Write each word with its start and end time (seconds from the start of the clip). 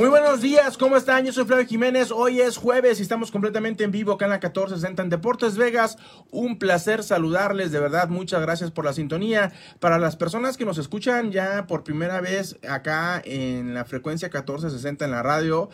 Muy 0.00 0.08
buenos 0.08 0.40
días, 0.40 0.78
¿cómo 0.78 0.96
están? 0.96 1.26
Yo 1.26 1.32
soy 1.34 1.44
Flavio 1.44 1.66
Jiménez. 1.66 2.10
Hoy 2.10 2.40
es 2.40 2.56
jueves 2.56 2.98
y 2.98 3.02
estamos 3.02 3.30
completamente 3.30 3.84
en 3.84 3.90
vivo 3.90 4.12
acá 4.12 4.24
en 4.24 4.30
la 4.30 4.36
1460 4.36 5.02
en 5.02 5.10
Deportes 5.10 5.58
Vegas. 5.58 5.98
Un 6.30 6.58
placer 6.58 7.02
saludarles, 7.02 7.70
de 7.70 7.80
verdad, 7.80 8.08
muchas 8.08 8.40
gracias 8.40 8.70
por 8.70 8.86
la 8.86 8.94
sintonía. 8.94 9.52
Para 9.78 9.98
las 9.98 10.16
personas 10.16 10.56
que 10.56 10.64
nos 10.64 10.78
escuchan 10.78 11.32
ya 11.32 11.66
por 11.66 11.84
primera 11.84 12.22
vez 12.22 12.56
acá 12.66 13.20
en 13.22 13.74
la 13.74 13.84
frecuencia 13.84 14.28
1460 14.28 15.04
en 15.04 15.10
la 15.10 15.22
radio, 15.22 15.68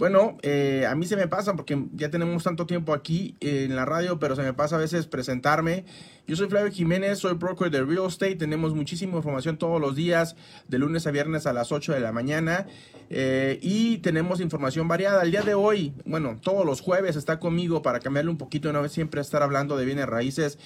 bueno, 0.00 0.38
eh, 0.40 0.86
a 0.88 0.94
mí 0.94 1.04
se 1.04 1.14
me 1.14 1.28
pasa 1.28 1.54
porque 1.54 1.78
ya 1.92 2.08
tenemos 2.08 2.42
tanto 2.42 2.64
tiempo 2.64 2.94
aquí 2.94 3.36
en 3.40 3.76
la 3.76 3.84
radio, 3.84 4.18
pero 4.18 4.34
se 4.34 4.40
me 4.40 4.54
pasa 4.54 4.76
a 4.76 4.78
veces 4.78 5.06
presentarme. 5.06 5.84
Yo 6.26 6.36
soy 6.36 6.48
Flavio 6.48 6.72
Jiménez, 6.72 7.18
soy 7.18 7.34
broker 7.34 7.70
de 7.70 7.82
real 7.84 8.06
estate. 8.06 8.36
Tenemos 8.36 8.74
muchísima 8.74 9.18
información 9.18 9.58
todos 9.58 9.78
los 9.78 9.94
días, 9.94 10.36
de 10.68 10.78
lunes 10.78 11.06
a 11.06 11.10
viernes 11.10 11.46
a 11.46 11.52
las 11.52 11.70
8 11.70 11.92
de 11.92 12.00
la 12.00 12.12
mañana. 12.12 12.66
Eh, 13.10 13.58
y 13.60 13.98
tenemos 13.98 14.40
información 14.40 14.88
variada. 14.88 15.22
El 15.22 15.32
día 15.32 15.42
de 15.42 15.52
hoy, 15.52 15.92
bueno, 16.06 16.38
todos 16.40 16.64
los 16.64 16.80
jueves 16.80 17.16
está 17.16 17.38
conmigo 17.38 17.82
para 17.82 18.00
cambiarle 18.00 18.30
un 18.30 18.38
poquito, 18.38 18.72
no 18.72 18.88
siempre 18.88 19.20
estar 19.20 19.42
hablando 19.42 19.76
de 19.76 19.84
bienes 19.84 20.06
raíces. 20.06 20.58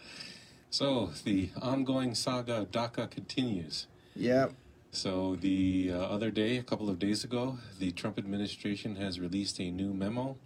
so, 0.71 1.11
the 1.25 1.51
ongoing 1.61 2.15
saga 2.15 2.61
of 2.61 2.71
DACA 2.71 3.11
continues. 3.11 3.89
Yeah. 4.15 4.51
So, 4.93 5.37
the 5.41 5.91
uh, 5.93 6.15
other 6.15 6.31
day, 6.31 6.59
a 6.59 6.63
couple 6.63 6.89
of 6.89 7.01
days 7.01 7.25
ago, 7.25 7.59
the 7.81 7.91
Trump 7.91 8.19
administration 8.19 8.95
has 8.97 9.19
released 9.19 9.59
a 9.59 9.69
new 9.69 9.93
memo 9.93 10.37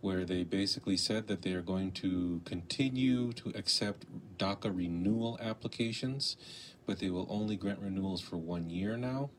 where 0.00 0.24
they 0.24 0.44
basically 0.44 0.96
said 0.96 1.26
that 1.28 1.42
they 1.42 1.52
are 1.52 1.62
going 1.62 1.92
to 1.92 2.40
continue 2.44 3.32
to 3.34 3.52
accept 3.54 4.06
DACA 4.38 4.74
renewal 4.74 5.38
applications, 5.40 6.36
but 6.86 6.98
they 6.98 7.10
will 7.10 7.26
only 7.28 7.56
grant 7.56 7.80
renewals 7.80 8.20
for 8.20 8.36
one 8.36 8.70
year 8.70 8.96
now. 8.96 9.30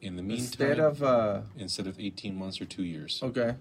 In 0.00 0.16
the 0.16 0.22
meantime, 0.22 0.44
Instead 0.44 0.78
of, 0.80 1.02
uh, 1.02 1.40
instead 1.56 1.86
of 1.86 1.98
18 1.98 2.36
months 2.36 2.60
or 2.60 2.66
two 2.66 2.84
years. 2.84 3.20
okay. 3.22 3.56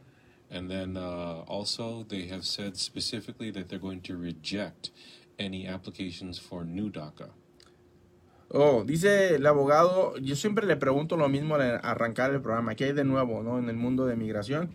And 0.50 0.72
then 0.72 0.96
uh, 0.96 1.44
also, 1.48 2.06
they 2.08 2.28
have 2.28 2.46
said 2.46 2.78
specifically 2.78 3.52
that 3.52 3.68
they're 3.68 3.80
going 3.80 4.02
to 4.02 4.16
reject 4.16 4.92
any 5.38 5.68
applications 5.68 6.40
for 6.40 6.64
new 6.64 6.90
DACA. 6.90 7.30
Oh, 8.50 8.84
dice 8.86 9.36
el 9.36 9.46
abogado, 9.46 10.16
yo 10.22 10.36
siempre 10.38 10.66
le 10.66 10.78
pregunto 10.78 11.18
lo 11.18 11.28
mismo 11.28 11.56
al 11.56 11.82
arrancar 11.84 12.32
el 12.32 12.40
programa, 12.42 12.76
¿qué 12.76 12.86
hay 12.86 12.94
de 12.94 13.04
nuevo 13.04 13.44
¿no? 13.44 13.60
en 13.60 13.68
el 13.68 13.76
mundo 13.76 14.06
de 14.06 14.16
migración? 14.16 14.70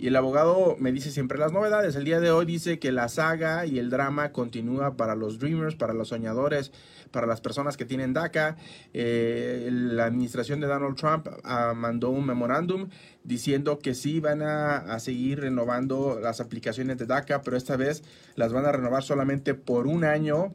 Y 0.00 0.06
el 0.06 0.16
abogado 0.16 0.76
me 0.78 0.92
dice 0.92 1.10
siempre 1.10 1.36
las 1.36 1.52
novedades. 1.52 1.94
El 1.94 2.04
día 2.04 2.20
de 2.20 2.30
hoy 2.30 2.46
dice 2.46 2.78
que 2.78 2.90
la 2.90 3.10
saga 3.10 3.66
y 3.66 3.78
el 3.78 3.90
drama 3.90 4.32
continúa 4.32 4.96
para 4.96 5.14
los 5.14 5.38
dreamers, 5.38 5.74
para 5.74 5.92
los 5.92 6.08
soñadores, 6.08 6.72
para 7.10 7.26
las 7.26 7.42
personas 7.42 7.76
que 7.76 7.84
tienen 7.84 8.14
DACA. 8.14 8.56
Eh, 8.94 9.68
la 9.70 10.06
administración 10.06 10.58
de 10.58 10.68
Donald 10.68 10.96
Trump 10.96 11.28
uh, 11.28 11.74
mandó 11.74 12.08
un 12.08 12.24
memorándum 12.24 12.88
diciendo 13.24 13.78
que 13.78 13.94
sí 13.94 14.20
van 14.20 14.40
a, 14.40 14.78
a, 14.78 15.00
seguir 15.00 15.40
renovando 15.40 16.18
las 16.18 16.40
aplicaciones 16.40 16.96
de 16.96 17.04
DACA, 17.04 17.42
pero 17.42 17.58
esta 17.58 17.76
vez 17.76 18.02
las 18.36 18.54
van 18.54 18.64
a 18.64 18.72
renovar 18.72 19.02
solamente 19.02 19.52
por 19.52 19.86
un 19.86 20.04
año. 20.04 20.54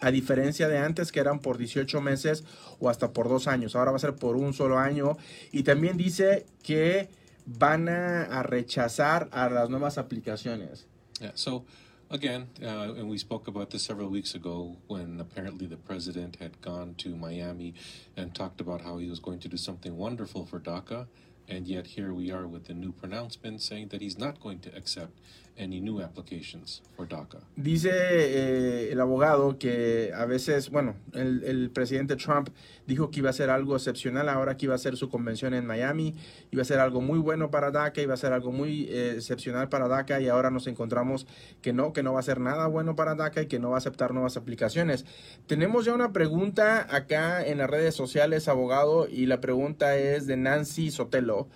A 0.00 0.12
diferencia 0.12 0.68
de 0.68 0.78
antes 0.78 1.10
que 1.10 1.18
eran 1.18 1.40
por 1.40 1.58
18 1.58 2.00
meses 2.00 2.44
o 2.78 2.88
hasta 2.88 3.12
por 3.12 3.28
dos 3.28 3.48
años. 3.48 3.74
Ahora 3.74 3.90
va 3.90 3.96
a 3.96 4.00
ser 4.00 4.14
por 4.14 4.36
un 4.36 4.52
solo 4.54 4.78
año. 4.78 5.16
Y 5.50 5.64
también 5.64 5.96
dice 5.96 6.46
que 6.62 7.08
van 7.46 7.88
a, 7.88 8.42
rechazar 8.42 9.28
a 9.32 9.48
las 9.48 9.68
nuevas 9.68 9.98
aplicaciones. 9.98 10.84
Yeah, 11.20 11.32
so 11.34 11.64
again, 12.10 12.48
uh, 12.62 12.94
and 12.94 13.08
we 13.08 13.18
spoke 13.18 13.48
about 13.48 13.70
this 13.70 13.82
several 13.82 14.08
weeks 14.08 14.34
ago 14.34 14.76
when 14.86 15.20
apparently 15.20 15.66
the 15.66 15.76
president 15.76 16.36
had 16.36 16.60
gone 16.60 16.94
to 16.98 17.14
Miami 17.14 17.74
and 18.16 18.34
talked 18.34 18.60
about 18.60 18.82
how 18.82 18.98
he 18.98 19.08
was 19.08 19.20
going 19.20 19.38
to 19.40 19.48
do 19.48 19.56
something 19.56 19.96
wonderful 19.96 20.46
for 20.46 20.58
DACA. 20.58 21.06
And 21.46 21.66
yet 21.66 21.88
here 21.88 22.14
we 22.14 22.30
are 22.30 22.46
with 22.46 22.66
the 22.68 22.74
new 22.74 22.92
pronouncement 22.92 23.60
saying 23.60 23.88
that 23.88 24.00
he's 24.00 24.18
not 24.18 24.40
going 24.40 24.60
to 24.60 24.74
accept 24.74 25.12
any 25.58 25.80
new 25.80 26.00
applications 26.00 26.82
for 26.96 27.06
DACA. 27.06 27.38
Dice 27.56 27.90
eh, 27.92 28.92
el 28.92 29.00
abogado 29.00 29.58
que 29.58 30.12
a 30.14 30.24
veces, 30.24 30.70
bueno, 30.70 30.96
el, 31.12 31.44
el, 31.44 31.70
presidente 31.70 32.16
Trump 32.16 32.48
dijo 32.86 33.10
que 33.10 33.20
iba 33.20 33.30
a 33.30 33.32
ser 33.32 33.50
algo 33.50 33.76
excepcional, 33.76 34.28
ahora 34.28 34.56
que 34.56 34.66
iba 34.66 34.74
a 34.74 34.78
ser 34.78 34.96
su 34.96 35.08
convención 35.08 35.54
en 35.54 35.66
Miami, 35.66 36.14
iba 36.50 36.62
a 36.62 36.64
ser 36.64 36.80
algo 36.80 37.00
muy 37.00 37.18
bueno 37.18 37.50
para 37.50 37.70
DACA, 37.70 38.02
iba 38.02 38.14
a 38.14 38.16
ser 38.16 38.32
algo 38.32 38.52
muy 38.52 38.86
eh, 38.90 39.14
excepcional 39.16 39.68
para 39.68 39.88
DACA 39.88 40.20
y 40.20 40.28
ahora 40.28 40.50
nos 40.50 40.66
encontramos 40.66 41.26
que 41.62 41.72
no, 41.72 41.92
que 41.92 42.02
no 42.02 42.12
va 42.12 42.20
a 42.20 42.24
ser 42.24 42.40
nada 42.40 42.66
bueno 42.66 42.96
para 42.96 43.14
DACA 43.14 43.42
y 43.42 43.46
que 43.46 43.58
no 43.58 43.70
va 43.70 43.76
a 43.76 43.78
aceptar 43.78 44.12
nuevas 44.12 44.36
aplicaciones. 44.36 45.04
Tenemos 45.46 45.84
ya 45.84 45.94
una 45.94 46.12
pregunta 46.12 46.86
acá 46.94 47.44
en 47.46 47.58
las 47.58 47.70
redes 47.70 47.94
sociales, 47.94 48.48
abogado, 48.48 49.08
y 49.08 49.26
la 49.26 49.40
pregunta 49.40 49.96
es 49.96 50.26
de 50.26 50.36
Nancy 50.36 50.90
Sotelo. 50.90 51.48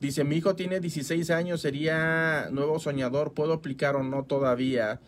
Dice, 0.00 0.24
mi 0.24 0.36
hijo 0.36 0.54
tiene 0.54 0.80
16 0.80 1.30
años, 1.30 1.62
sería 1.62 2.48
nuevo 2.50 2.78
soñador, 2.78 3.32
¿puedo 3.32 3.54
aplicar 3.54 3.96
o 3.96 4.02
no 4.02 4.24
todavía? 4.24 5.00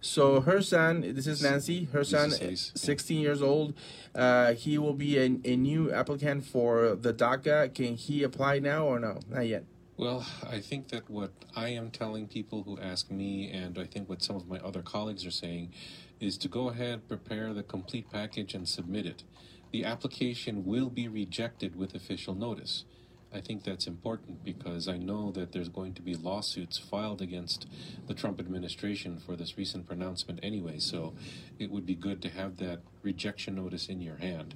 So 0.00 0.42
her 0.42 0.62
son, 0.62 1.00
this 1.00 1.26
is 1.26 1.42
Nancy, 1.42 1.88
her 1.92 2.04
son, 2.04 2.30
16 2.30 3.20
years 3.20 3.40
old, 3.40 3.72
uh, 4.14 4.52
he 4.52 4.76
will 4.76 4.92
be 4.92 5.16
a, 5.16 5.24
a, 5.24 5.56
new 5.56 5.90
applicant 5.90 6.44
for 6.44 6.94
the 6.94 7.14
DACA. 7.14 7.72
Can 7.72 7.96
he 7.96 8.22
apply 8.22 8.58
now 8.58 8.84
or 8.84 9.00
no? 9.00 9.20
Not 9.30 9.46
yet. 9.46 9.64
Well, 9.96 10.26
I 10.46 10.60
think 10.60 10.88
that 10.88 11.08
what 11.08 11.30
I 11.56 11.70
am 11.70 11.90
telling 11.90 12.26
people 12.28 12.64
who 12.64 12.78
ask 12.78 13.10
me, 13.10 13.50
and 13.50 13.78
I 13.78 13.84
think 13.84 14.08
what 14.08 14.22
some 14.22 14.36
of 14.36 14.46
my 14.46 14.58
other 14.58 14.82
colleagues 14.82 15.24
are 15.24 15.30
saying, 15.30 15.72
is 16.20 16.36
to 16.38 16.48
go 16.48 16.68
ahead, 16.68 17.08
prepare 17.08 17.54
the 17.54 17.62
complete 17.62 18.10
package, 18.10 18.54
and 18.54 18.68
submit 18.68 19.06
it. 19.06 19.22
The 19.72 19.86
application 19.86 20.66
will 20.66 20.90
be 20.90 21.08
rejected 21.08 21.76
with 21.76 21.94
official 21.94 22.34
notice. 22.34 22.84
I 23.34 23.40
think 23.40 23.64
that's 23.64 23.86
important 23.86 24.44
because 24.44 24.86
I 24.86 24.96
know 24.96 25.32
that 25.32 25.52
there's 25.52 25.68
going 25.68 25.94
to 25.94 26.02
be 26.02 26.14
lawsuits 26.14 26.78
filed 26.78 27.20
against 27.20 27.66
the 28.06 28.14
Trump 28.14 28.38
administration 28.38 29.18
for 29.18 29.34
this 29.34 29.58
recent 29.58 29.86
pronouncement 29.86 30.38
anyway. 30.42 30.78
So 30.78 31.14
it 31.58 31.70
would 31.70 31.84
be 31.84 31.96
good 31.96 32.22
to 32.22 32.28
have 32.28 32.58
that 32.58 32.80
rejection 33.02 33.56
notice 33.56 33.88
in 33.88 34.00
your 34.00 34.16
hand 34.16 34.54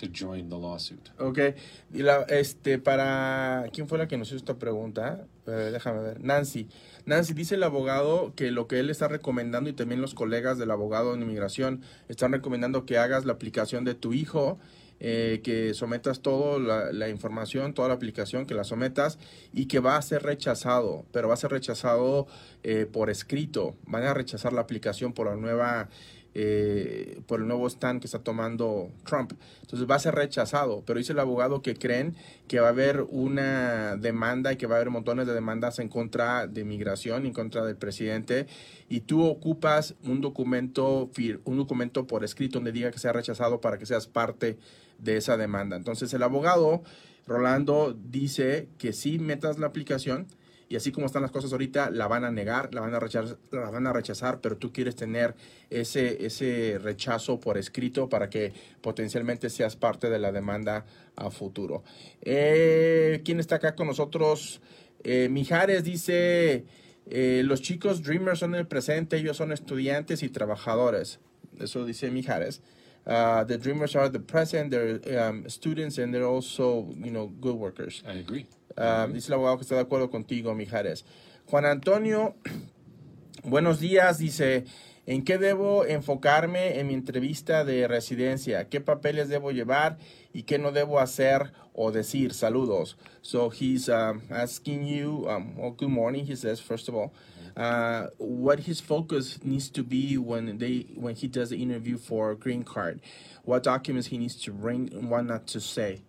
to 0.00 0.08
join 0.08 0.48
the 0.48 0.56
lawsuit. 0.56 1.10
Okay. 1.20 1.54
Y 1.92 2.02
la, 2.02 2.22
este, 2.28 2.78
para. 2.78 3.68
¿Quién 3.72 3.88
fue 3.88 3.98
la 3.98 4.06
que 4.06 4.16
nos 4.16 4.28
hizo 4.28 4.36
esta 4.36 4.58
pregunta? 4.58 5.26
Eh, 5.46 5.70
déjame 5.72 6.00
ver. 6.00 6.20
Nancy. 6.24 6.68
Nancy, 7.06 7.34
dice 7.34 7.56
el 7.56 7.62
abogado 7.62 8.32
que 8.34 8.50
lo 8.50 8.66
que 8.66 8.80
él 8.80 8.90
está 8.90 9.08
recomendando 9.08 9.68
y 9.68 9.74
también 9.74 10.00
los 10.00 10.14
colegas 10.14 10.58
del 10.58 10.70
abogado 10.70 11.14
en 11.14 11.22
inmigración 11.22 11.82
están 12.08 12.32
recomendando 12.32 12.86
que 12.86 12.96
hagas 12.96 13.26
la 13.26 13.34
aplicación 13.34 13.84
de 13.84 13.94
tu 13.94 14.14
hijo 14.14 14.58
eh, 15.00 15.40
que 15.42 15.74
sometas 15.74 16.20
toda 16.20 16.92
la, 16.92 17.08
información, 17.08 17.74
toda 17.74 17.88
la 17.88 17.94
aplicación, 17.94 18.46
que 18.46 18.54
la 18.54 18.64
sometas 18.64 19.18
y 19.52 19.66
que 19.66 19.80
va 19.80 19.96
a 19.96 20.02
ser 20.02 20.22
rechazado, 20.22 21.04
pero 21.12 21.28
va 21.28 21.34
a 21.34 21.38
ser 21.38 21.50
rechazado 21.50 22.26
eh, 22.62 22.86
por 22.90 23.10
escrito. 23.10 23.74
Van 23.86 24.04
a 24.04 24.14
rechazar 24.14 24.52
la 24.52 24.62
aplicación 24.62 25.12
por 25.12 25.26
la 25.26 25.36
nueva 25.36 25.88
eh, 26.36 27.20
por 27.28 27.38
el 27.40 27.46
nuevo 27.46 27.68
stand 27.68 28.00
que 28.00 28.08
está 28.08 28.18
tomando 28.18 28.90
Trump. 29.04 29.34
Entonces 29.60 29.88
va 29.88 29.94
a 29.94 30.00
ser 30.00 30.16
rechazado, 30.16 30.82
pero 30.84 30.98
dice 30.98 31.12
el 31.12 31.20
abogado 31.20 31.62
que 31.62 31.76
creen 31.76 32.16
que 32.48 32.58
va 32.58 32.66
a 32.66 32.70
haber 32.70 33.02
una 33.02 33.96
demanda 33.96 34.52
y 34.52 34.56
que 34.56 34.66
va 34.66 34.74
a 34.74 34.78
haber 34.78 34.90
montones 34.90 35.28
de 35.28 35.32
demandas 35.32 35.78
en 35.78 35.88
contra 35.88 36.48
de 36.48 36.64
migración, 36.64 37.24
en 37.24 37.32
contra 37.32 37.64
del 37.64 37.76
presidente, 37.76 38.48
y 38.88 39.02
tú 39.02 39.24
ocupas 39.24 39.94
un 40.02 40.20
documento, 40.20 41.08
un 41.44 41.56
documento 41.56 42.04
por 42.08 42.24
escrito 42.24 42.58
donde 42.58 42.72
diga 42.72 42.90
que 42.90 42.98
sea 42.98 43.12
rechazado 43.12 43.60
para 43.60 43.78
que 43.78 43.86
seas 43.86 44.08
parte 44.08 44.58
esa 45.06 45.36
demanda. 45.36 45.76
Entonces 45.76 46.12
el 46.14 46.22
abogado, 46.22 46.82
Rolando, 47.26 47.96
dice 48.10 48.68
que 48.78 48.92
sí 48.92 49.18
metas 49.18 49.58
la 49.58 49.66
aplicación 49.66 50.26
y 50.68 50.76
así 50.76 50.92
como 50.92 51.06
están 51.06 51.22
las 51.22 51.30
cosas 51.30 51.52
ahorita, 51.52 51.90
la 51.90 52.08
van 52.08 52.24
a 52.24 52.30
negar, 52.30 52.74
la 52.74 52.80
van 52.80 52.94
a 52.94 53.00
rechazar, 53.00 53.38
la 53.52 53.70
van 53.70 53.86
a 53.86 53.92
rechazar 53.92 54.40
pero 54.40 54.56
tú 54.56 54.72
quieres 54.72 54.96
tener 54.96 55.34
ese, 55.70 56.24
ese 56.24 56.78
rechazo 56.82 57.38
por 57.38 57.58
escrito 57.58 58.08
para 58.08 58.30
que 58.30 58.52
potencialmente 58.80 59.50
seas 59.50 59.76
parte 59.76 60.10
de 60.10 60.18
la 60.18 60.32
demanda 60.32 60.86
a 61.16 61.30
futuro. 61.30 61.84
Eh, 62.22 63.20
¿Quién 63.24 63.40
está 63.40 63.56
acá 63.56 63.74
con 63.74 63.86
nosotros? 63.86 64.60
Eh, 65.04 65.28
Mijares 65.30 65.84
dice, 65.84 66.64
eh, 67.06 67.42
los 67.44 67.60
chicos 67.60 68.02
Dreamers 68.02 68.38
son 68.38 68.54
el 68.54 68.66
presente, 68.66 69.16
ellos 69.18 69.36
son 69.36 69.52
estudiantes 69.52 70.22
y 70.22 70.30
trabajadores. 70.30 71.20
Eso 71.60 71.84
dice 71.84 72.10
Mijares. 72.10 72.62
Uh, 73.06 73.44
the 73.44 73.58
Dreamers 73.58 73.94
are 73.94 74.08
the 74.08 74.18
present, 74.18 74.70
they're 74.70 74.98
um, 75.20 75.48
students 75.48 75.98
and 75.98 76.12
they're 76.14 76.26
also, 76.26 76.88
you 76.96 77.10
know, 77.10 77.26
good 77.40 77.56
workers. 77.56 78.02
I 78.08 78.12
agree. 78.14 78.46
Uh, 78.76 79.06
dice 79.06 79.28
el 79.28 79.38
abogado 79.38 79.58
que 79.58 79.64
está 79.64 79.76
de 79.76 79.82
acuerdo 79.82 80.10
contigo, 80.10 80.54
Mijares. 80.54 81.04
Juan 81.46 81.66
Antonio, 81.66 82.34
buenos 83.44 83.78
días, 83.78 84.18
dice, 84.18 84.64
¿en 85.06 85.22
qué 85.22 85.36
debo 85.36 85.84
enfocarme 85.84 86.80
en 86.80 86.86
mi 86.86 86.94
entrevista 86.94 87.64
de 87.64 87.86
residencia? 87.86 88.68
¿Qué 88.70 88.80
papeles 88.80 89.28
debo 89.28 89.52
llevar 89.52 89.98
y 90.32 90.44
qué 90.44 90.58
no 90.58 90.72
debo 90.72 90.98
hacer 90.98 91.52
o 91.74 91.92
decir? 91.92 92.32
Saludos. 92.32 92.96
So 93.20 93.50
he's 93.50 93.90
um, 93.90 94.22
asking 94.30 94.86
you, 94.86 95.26
um, 95.28 95.56
well, 95.56 95.72
good 95.72 95.90
morning, 95.90 96.24
he 96.26 96.34
says, 96.34 96.58
first 96.58 96.88
of 96.88 96.94
all. 96.94 97.12
Uh, 97.56 98.08
what 98.18 98.60
his 98.60 98.80
focus 98.80 99.38
needs 99.44 99.68
to 99.70 99.82
be 99.82 100.18
when 100.18 100.58
they 100.58 100.86
when 100.94 101.14
he 101.14 101.28
does 101.28 101.50
the 101.50 101.62
interview 101.62 101.96
for 101.96 102.34
green 102.34 102.64
card, 102.64 103.00
what 103.44 103.62
documents 103.62 104.08
he 104.08 104.18
needs 104.18 104.34
to 104.34 104.50
bring 104.50 104.92
and 104.92 105.08
what 105.08 105.24
not 105.24 105.46
to 105.46 105.60
say. 105.60 106.02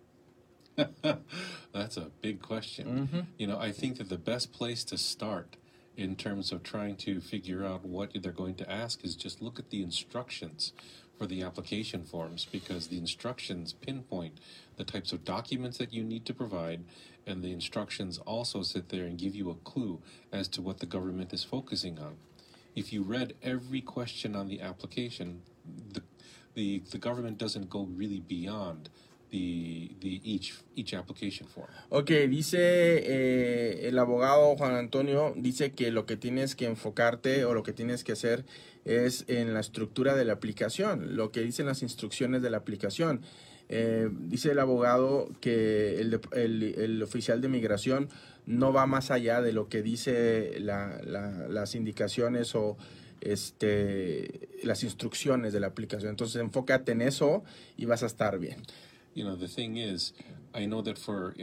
That's 1.72 1.96
a 1.96 2.10
big 2.20 2.42
question. 2.42 3.28
You 3.38 3.46
know, 3.46 3.58
I 3.58 3.72
think 3.72 3.98
that 3.98 4.08
the 4.08 4.18
best 4.18 4.52
place 4.52 4.84
to 4.84 4.98
start 4.98 5.56
in 5.96 6.16
terms 6.16 6.52
of 6.52 6.62
trying 6.62 6.96
to 6.96 7.20
figure 7.20 7.64
out 7.64 7.84
what 7.84 8.10
they're 8.20 8.32
going 8.32 8.54
to 8.56 8.70
ask 8.70 9.04
is 9.04 9.16
just 9.16 9.40
look 9.40 9.58
at 9.58 9.70
the 9.70 9.82
instructions 9.82 10.72
for 11.18 11.26
the 11.26 11.42
application 11.42 12.04
forms 12.04 12.46
because 12.50 12.88
the 12.88 12.98
instructions 12.98 13.72
pinpoint 13.72 14.38
the 14.76 14.84
types 14.84 15.12
of 15.12 15.24
documents 15.24 15.78
that 15.78 15.92
you 15.92 16.04
need 16.04 16.26
to 16.26 16.34
provide 16.34 16.84
and 17.26 17.42
the 17.42 17.52
instructions 17.52 18.18
also 18.18 18.62
sit 18.62 18.88
there 18.88 19.04
and 19.04 19.18
give 19.18 19.34
you 19.34 19.50
a 19.50 19.54
clue 19.70 20.00
as 20.32 20.48
to 20.48 20.62
what 20.62 20.78
the 20.78 20.86
government 20.86 21.32
is 21.32 21.44
focusing 21.44 21.98
on. 21.98 22.16
If 22.74 22.92
you 22.92 23.02
read 23.02 23.34
every 23.42 23.80
question 23.80 24.36
on 24.36 24.48
the 24.48 24.60
application, 24.60 25.42
the 25.92 26.02
the, 26.54 26.82
the 26.90 26.98
government 26.98 27.36
doesn't 27.36 27.68
go 27.68 27.86
really 27.96 28.20
beyond 28.20 28.88
the 29.30 29.94
the 30.00 30.20
each 30.24 30.54
each 30.74 30.94
application 30.94 31.46
form. 31.46 31.68
Ok, 31.90 32.10
dice 32.28 32.58
eh, 32.58 33.88
el 33.88 33.98
abogado 33.98 34.56
Juan 34.56 34.74
Antonio, 34.74 35.34
dice 35.36 35.72
que 35.72 35.90
lo 35.90 36.06
que 36.06 36.16
tienes 36.16 36.54
que 36.54 36.66
enfocarte 36.66 37.44
o 37.44 37.54
lo 37.54 37.62
que 37.62 37.72
tienes 37.72 38.04
que 38.04 38.12
hacer 38.12 38.44
es 38.84 39.24
en 39.28 39.52
la 39.52 39.60
estructura 39.60 40.14
de 40.14 40.24
la 40.24 40.34
aplicación, 40.34 41.16
lo 41.16 41.30
que 41.32 41.40
dicen 41.40 41.66
las 41.66 41.82
instrucciones 41.82 42.42
de 42.42 42.50
la 42.50 42.58
aplicación. 42.58 43.22
Eh, 43.68 44.08
dice 44.12 44.52
el 44.52 44.58
abogado 44.60 45.28
que 45.40 46.00
el, 46.00 46.20
el- 46.32 46.62
el 46.78 47.02
oficial 47.02 47.40
de 47.40 47.48
migración 47.48 48.08
no 48.46 48.72
va 48.72 48.86
más 48.86 49.10
allá 49.10 49.42
de 49.42 49.52
lo 49.52 49.68
que 49.68 49.82
dice 49.82 50.60
la- 50.60 51.00
la- 51.04 51.48
las 51.48 51.74
indicaciones 51.74 52.54
o 52.54 52.76
este, 53.20 54.48
las 54.62 54.82
instrucciones 54.84 55.52
de 55.52 55.60
la 55.60 55.66
aplicación. 55.68 56.10
Entonces 56.10 56.40
enfócate 56.40 56.92
en 56.92 57.02
eso 57.02 57.42
y 57.76 57.84
vas 57.86 58.02
a 58.02 58.06
estar 58.06 58.38
bien. 58.38 58.58
I 60.56 60.64
know 60.64 60.80
that 60.80 60.96
for 60.96 61.34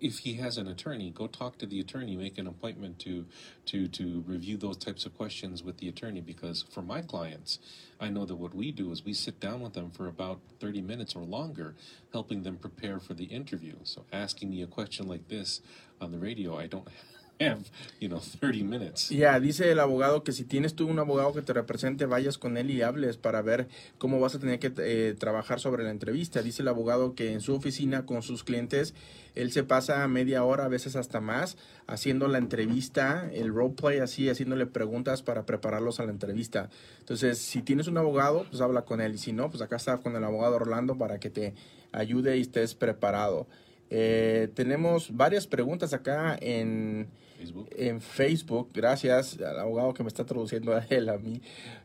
if 0.00 0.20
he 0.20 0.34
has 0.34 0.56
an 0.56 0.66
attorney, 0.68 1.10
go 1.10 1.26
talk 1.26 1.58
to 1.58 1.66
the 1.66 1.80
attorney, 1.80 2.16
make 2.16 2.38
an 2.38 2.46
appointment 2.46 2.98
to 3.00 3.26
to 3.66 3.86
to 3.88 4.24
review 4.26 4.56
those 4.56 4.78
types 4.78 5.04
of 5.04 5.14
questions 5.14 5.62
with 5.62 5.76
the 5.78 5.88
attorney. 5.88 6.22
Because 6.22 6.64
for 6.70 6.80
my 6.80 7.02
clients, 7.02 7.58
I 8.00 8.08
know 8.08 8.24
that 8.24 8.36
what 8.36 8.54
we 8.54 8.72
do 8.72 8.90
is 8.90 9.04
we 9.04 9.12
sit 9.12 9.38
down 9.38 9.60
with 9.60 9.74
them 9.74 9.90
for 9.90 10.08
about 10.08 10.40
thirty 10.60 10.80
minutes 10.80 11.14
or 11.14 11.24
longer, 11.24 11.74
helping 12.10 12.42
them 12.42 12.56
prepare 12.56 13.00
for 13.00 13.12
the 13.12 13.24
interview. 13.26 13.74
So 13.82 14.06
asking 14.10 14.48
me 14.48 14.62
a 14.62 14.66
question 14.66 15.06
like 15.06 15.28
this 15.28 15.60
on 16.00 16.10
the 16.10 16.18
radio, 16.18 16.56
I 16.58 16.66
don't 16.66 16.88
have 17.40 17.64
dice 19.40 19.70
el 19.70 19.80
abogado 19.80 20.22
que 20.24 20.32
si 20.32 20.44
tienes 20.44 20.74
tú 20.74 20.86
un 20.86 20.98
abogado 20.98 21.32
que 21.32 21.42
te 21.42 21.52
represente, 21.52 22.06
vayas 22.06 22.38
con 22.38 22.56
él 22.56 22.70
y 22.70 22.82
hables 22.82 23.16
para 23.16 23.42
ver 23.42 23.68
cómo 23.98 24.20
vas 24.20 24.34
a 24.34 24.38
tener 24.38 24.58
que 24.58 24.72
eh, 24.78 25.14
trabajar 25.18 25.60
sobre 25.60 25.84
la 25.84 25.90
entrevista. 25.90 26.42
Dice 26.42 26.62
el 26.62 26.68
abogado 26.68 27.14
que 27.14 27.32
en 27.32 27.40
su 27.40 27.54
oficina 27.54 28.06
con 28.06 28.22
sus 28.22 28.44
clientes, 28.44 28.94
él 29.34 29.52
se 29.52 29.64
pasa 29.64 30.06
media 30.08 30.44
hora, 30.44 30.66
a 30.66 30.68
veces 30.68 30.96
hasta 30.96 31.20
más, 31.20 31.56
haciendo 31.86 32.28
la 32.28 32.38
entrevista, 32.38 33.28
el 33.32 33.52
roleplay, 33.52 33.98
así, 33.98 34.28
haciéndole 34.28 34.66
preguntas 34.66 35.22
para 35.22 35.44
prepararlos 35.44 36.00
a 36.00 36.04
la 36.04 36.12
entrevista. 36.12 36.70
Entonces, 37.00 37.38
si 37.38 37.62
tienes 37.62 37.88
un 37.88 37.98
abogado, 37.98 38.46
pues 38.48 38.60
habla 38.60 38.82
con 38.82 39.00
él. 39.00 39.14
Y 39.14 39.18
si 39.18 39.32
no, 39.32 39.50
pues 39.50 39.62
acá 39.62 39.76
está 39.76 39.98
con 39.98 40.14
el 40.16 40.24
abogado 40.24 40.56
Orlando 40.56 40.96
para 40.96 41.18
que 41.18 41.30
te 41.30 41.54
ayude 41.92 42.36
y 42.36 42.42
estés 42.42 42.74
preparado. 42.74 43.46
Eh, 43.96 44.48
tenemos 44.54 45.16
varias 45.16 45.46
preguntas 45.46 45.92
acá 45.92 46.36
en 46.40 47.06
Facebook. 47.38 47.68
en 47.76 48.00
Facebook, 48.00 48.70
gracias 48.74 49.40
al 49.40 49.60
abogado 49.60 49.94
que 49.94 50.02
me 50.02 50.08
está 50.08 50.24
traduciendo 50.24 50.74
a 50.74 50.84
él, 50.90 51.08
a 51.08 51.16
mí. 51.16 51.40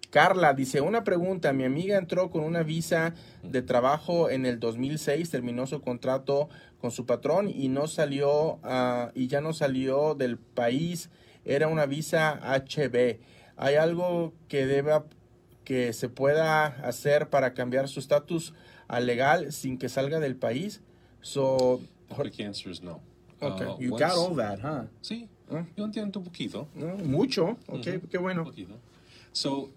Carla 0.09 0.55
dice, 0.55 0.81
una 0.81 1.03
pregunta, 1.03 1.53
mi 1.53 1.65
amiga 1.65 1.99
entró 1.99 2.31
con 2.31 2.43
una 2.43 2.63
visa 2.63 3.13
de 3.43 3.61
trabajo 3.61 4.31
en 4.31 4.47
el 4.47 4.59
2006, 4.59 5.29
terminó 5.29 5.67
su 5.67 5.81
contrato 5.81 6.49
con 6.81 6.89
su 6.89 7.05
patrón 7.05 7.47
y 7.47 7.67
no 7.67 7.85
salió, 7.85 8.57
ah, 8.63 9.11
y 9.13 9.27
ya 9.27 9.39
no 9.39 9.53
salió 9.53 10.15
del 10.15 10.39
país, 10.39 11.11
era 11.45 11.67
una 11.67 11.85
visa 11.85 12.39
HB. 12.41 13.19
¿Hay 13.55 13.75
algo 13.75 14.33
que 14.47 14.65
deba, 14.65 15.05
que 15.63 15.93
se 15.93 16.09
pueda 16.09 16.65
hacer 16.65 17.29
para 17.29 17.53
cambiar 17.53 17.87
su 17.87 17.99
estatus 17.99 18.55
a 18.87 18.99
legal 18.99 19.53
sin 19.53 19.77
que 19.77 19.89
salga 19.89 20.19
del 20.19 20.35
país? 20.35 20.81
So, 21.21 21.81
The 22.09 22.15
quick 22.15 22.39
answer 22.39 22.69
is 22.69 22.81
no. 22.81 23.01
okay, 23.41 23.65
Uh, 23.65 23.77
you 23.77 23.91
once- 23.91 23.99
got 24.01 24.17
all 24.17 24.35
that, 24.35 24.59
huh? 24.59 24.85
Sí, 25.01 25.29
Ah. 25.49 25.65
yo 25.77 25.85
entiendo 25.85 26.17
un 26.17 26.23
poquito. 26.23 26.67
No, 26.75 26.97
mucho, 26.97 27.57
ok, 27.69 28.01
qué 28.09 28.19
bueno. 28.19 28.43
poquito. 28.43 28.77
So, 29.31 29.71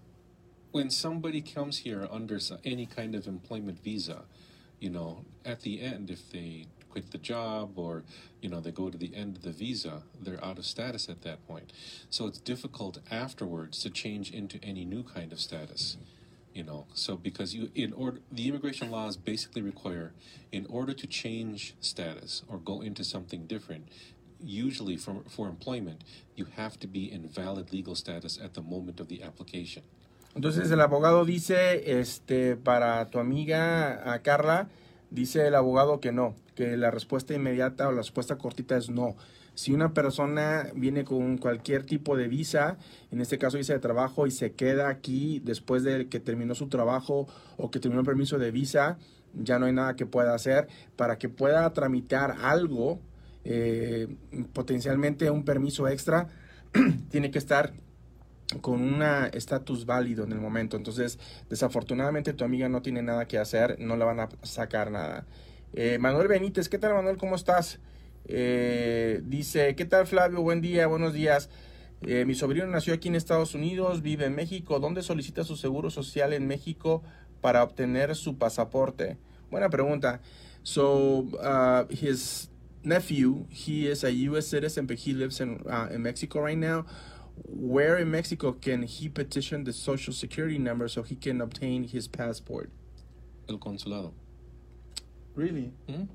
when 0.73 0.90
somebody 0.90 1.40
comes 1.43 1.79
here 1.79 2.08
under 2.11 2.40
any 2.64 2.87
kind 2.87 3.14
of 3.14 3.26
employment 3.29 3.79
visa, 3.82 4.25
you 4.81 4.90
know, 4.90 5.25
at 5.44 5.61
the 5.61 5.81
end, 5.81 6.11
if 6.11 6.29
they 6.32 6.67
quit 6.90 7.11
the 7.12 7.19
job 7.19 7.79
or, 7.79 8.02
you 8.40 8.49
know, 8.49 8.61
they 8.61 8.73
go 8.73 8.90
to 8.90 8.99
the 8.99 9.14
end 9.14 9.37
of 9.37 9.43
the 9.43 9.52
visa, 9.52 10.02
they're 10.20 10.43
out 10.44 10.58
of 10.58 10.64
status 10.67 11.08
at 11.08 11.23
that 11.23 11.46
point. 11.46 11.73
So 12.11 12.26
it's 12.26 12.40
difficult 12.40 12.99
afterwards 13.11 13.81
to 13.82 13.90
change 13.90 14.31
into 14.32 14.58
any 14.64 14.84
new 14.84 15.02
kind 15.05 15.32
of 15.32 15.38
status. 15.40 15.96
You 16.54 16.64
know, 16.64 16.87
so 16.93 17.16
because 17.16 17.55
you, 17.55 17.70
in 17.74 17.94
order, 17.94 18.20
the 18.31 18.46
immigration 18.46 18.91
laws 18.91 19.17
basically 19.17 19.62
require, 19.62 20.12
in 20.50 20.67
order 20.69 20.93
to 20.93 21.06
change 21.06 21.74
status 21.81 22.43
or 22.46 22.58
go 22.58 22.82
into 22.82 23.05
something 23.05 23.46
different, 23.46 23.88
usually 24.38 24.98
for, 24.98 25.22
for 25.29 25.48
employment, 25.48 26.05
you 26.36 26.46
have 26.56 26.79
to 26.81 26.86
be 26.86 27.10
in 27.10 27.26
valid 27.26 27.72
legal 27.72 27.94
status 27.94 28.38
at 28.43 28.53
the 28.53 28.60
moment 28.60 29.00
of 29.00 29.08
the 29.08 29.22
application. 29.22 29.82
Entonces 30.34 30.70
el 30.70 30.81
abogado 30.81 31.24
dice, 31.24 32.00
este, 32.00 32.56
para 32.56 33.08
tu 33.10 33.19
amiga 33.19 34.20
Carla, 34.22 34.69
dice 35.12 35.46
el 35.46 35.54
abogado 35.54 36.00
que 36.00 36.12
no, 36.12 36.34
que 36.54 36.76
la 36.76 36.90
respuesta 36.90 37.34
inmediata 37.34 37.88
o 37.88 37.92
la 37.92 37.98
respuesta 37.98 38.36
cortita 38.38 38.76
es 38.76 38.90
no. 38.90 39.16
Si 39.54 39.72
una 39.72 39.92
persona 39.92 40.69
viene 40.74 41.04
con 41.04 41.36
cualquier 41.36 41.84
tipo 41.84 42.16
de 42.16 42.26
visa, 42.26 42.78
en 43.10 43.20
este 43.20 43.38
caso 43.38 43.58
visa 43.58 43.74
de 43.74 43.81
trabajo, 43.81 44.26
y 44.26 44.31
se 44.31 44.52
queda 44.52 44.88
aquí 44.88 45.40
después 45.44 45.84
de 45.84 46.08
que 46.08 46.20
terminó 46.20 46.54
su 46.54 46.69
trabajo 46.69 47.28
o 47.58 47.70
que 47.70 47.78
terminó 47.78 48.00
el 48.00 48.06
permiso 48.06 48.38
de 48.38 48.50
visa, 48.50 48.98
ya 49.34 49.58
no 49.58 49.66
hay 49.66 49.72
nada 49.72 49.94
que 49.94 50.06
pueda 50.06 50.34
hacer 50.34 50.69
para 50.96 51.19
que 51.19 51.28
pueda 51.28 51.70
tramitar 51.72 52.36
algo, 52.40 53.00
eh, 53.44 54.08
potencialmente 54.54 55.31
un 55.31 55.44
permiso 55.44 55.86
extra, 55.86 56.28
tiene 57.10 57.31
que 57.31 57.38
estar 57.38 57.74
con 58.60 58.80
un 58.80 59.02
estatus 59.32 59.86
válido 59.86 60.24
en 60.24 60.32
el 60.32 60.40
momento. 60.40 60.76
Entonces, 60.76 61.18
desafortunadamente 61.48 62.32
tu 62.32 62.44
amiga 62.44 62.68
no 62.68 62.82
tiene 62.82 63.02
nada 63.02 63.26
que 63.26 63.38
hacer, 63.38 63.78
no 63.78 63.96
le 63.96 64.04
van 64.04 64.20
a 64.20 64.28
sacar 64.42 64.90
nada. 64.90 65.26
Eh, 65.72 65.98
Manuel 65.98 66.28
Benítez, 66.28 66.68
¿qué 66.68 66.78
tal 66.78 66.94
Manuel? 66.94 67.16
¿Cómo 67.16 67.34
estás? 67.34 67.80
Eh, 68.26 69.20
dice, 69.24 69.74
¿qué 69.74 69.84
tal 69.84 70.06
Flavio? 70.06 70.42
Buen 70.42 70.60
día, 70.60 70.86
buenos 70.86 71.12
días. 71.12 71.48
Eh, 72.02 72.24
mi 72.24 72.34
sobrino 72.34 72.66
nació 72.66 72.94
aquí 72.94 73.08
en 73.08 73.14
Estados 73.14 73.54
Unidos, 73.54 74.02
vive 74.02 74.26
en 74.26 74.34
México. 74.34 74.80
¿Dónde 74.80 75.02
solicita 75.02 75.44
su 75.44 75.56
seguro 75.56 75.90
social 75.90 76.32
en 76.32 76.46
México 76.46 77.02
para 77.40 77.62
obtener 77.62 78.14
su 78.16 78.38
pasaporte? 78.38 79.18
Buena 79.50 79.70
pregunta. 79.70 80.20
So, 80.62 81.26
uh, 81.42 81.86
his 81.90 82.48
nephew, 82.84 83.46
he 83.50 83.86
is 83.88 84.04
a 84.04 84.12
U.S. 84.30 84.48
citizen, 84.48 84.86
but 84.86 84.98
he 84.98 85.12
lives 85.12 85.40
in, 85.40 85.62
uh, 85.68 85.88
in 85.90 86.02
Mexico 86.02 86.40
right 86.40 86.58
now. 86.58 86.84
Where 87.36 87.96
in 87.96 88.10
Mexico 88.10 88.53
can 88.53 88.82
he 88.82 89.08
petition 89.08 89.65
the 89.65 89.72
social 89.72 90.12
security 90.12 90.58
number 90.58 90.89
so 90.89 91.03
he 91.03 91.15
can 91.17 91.41
obtain 91.41 91.84
his 91.84 92.08
passport? 92.08 92.70
El 93.48 93.58
consulado. 93.58 94.12
Really? 95.34 95.72
Mhm. 95.89 96.08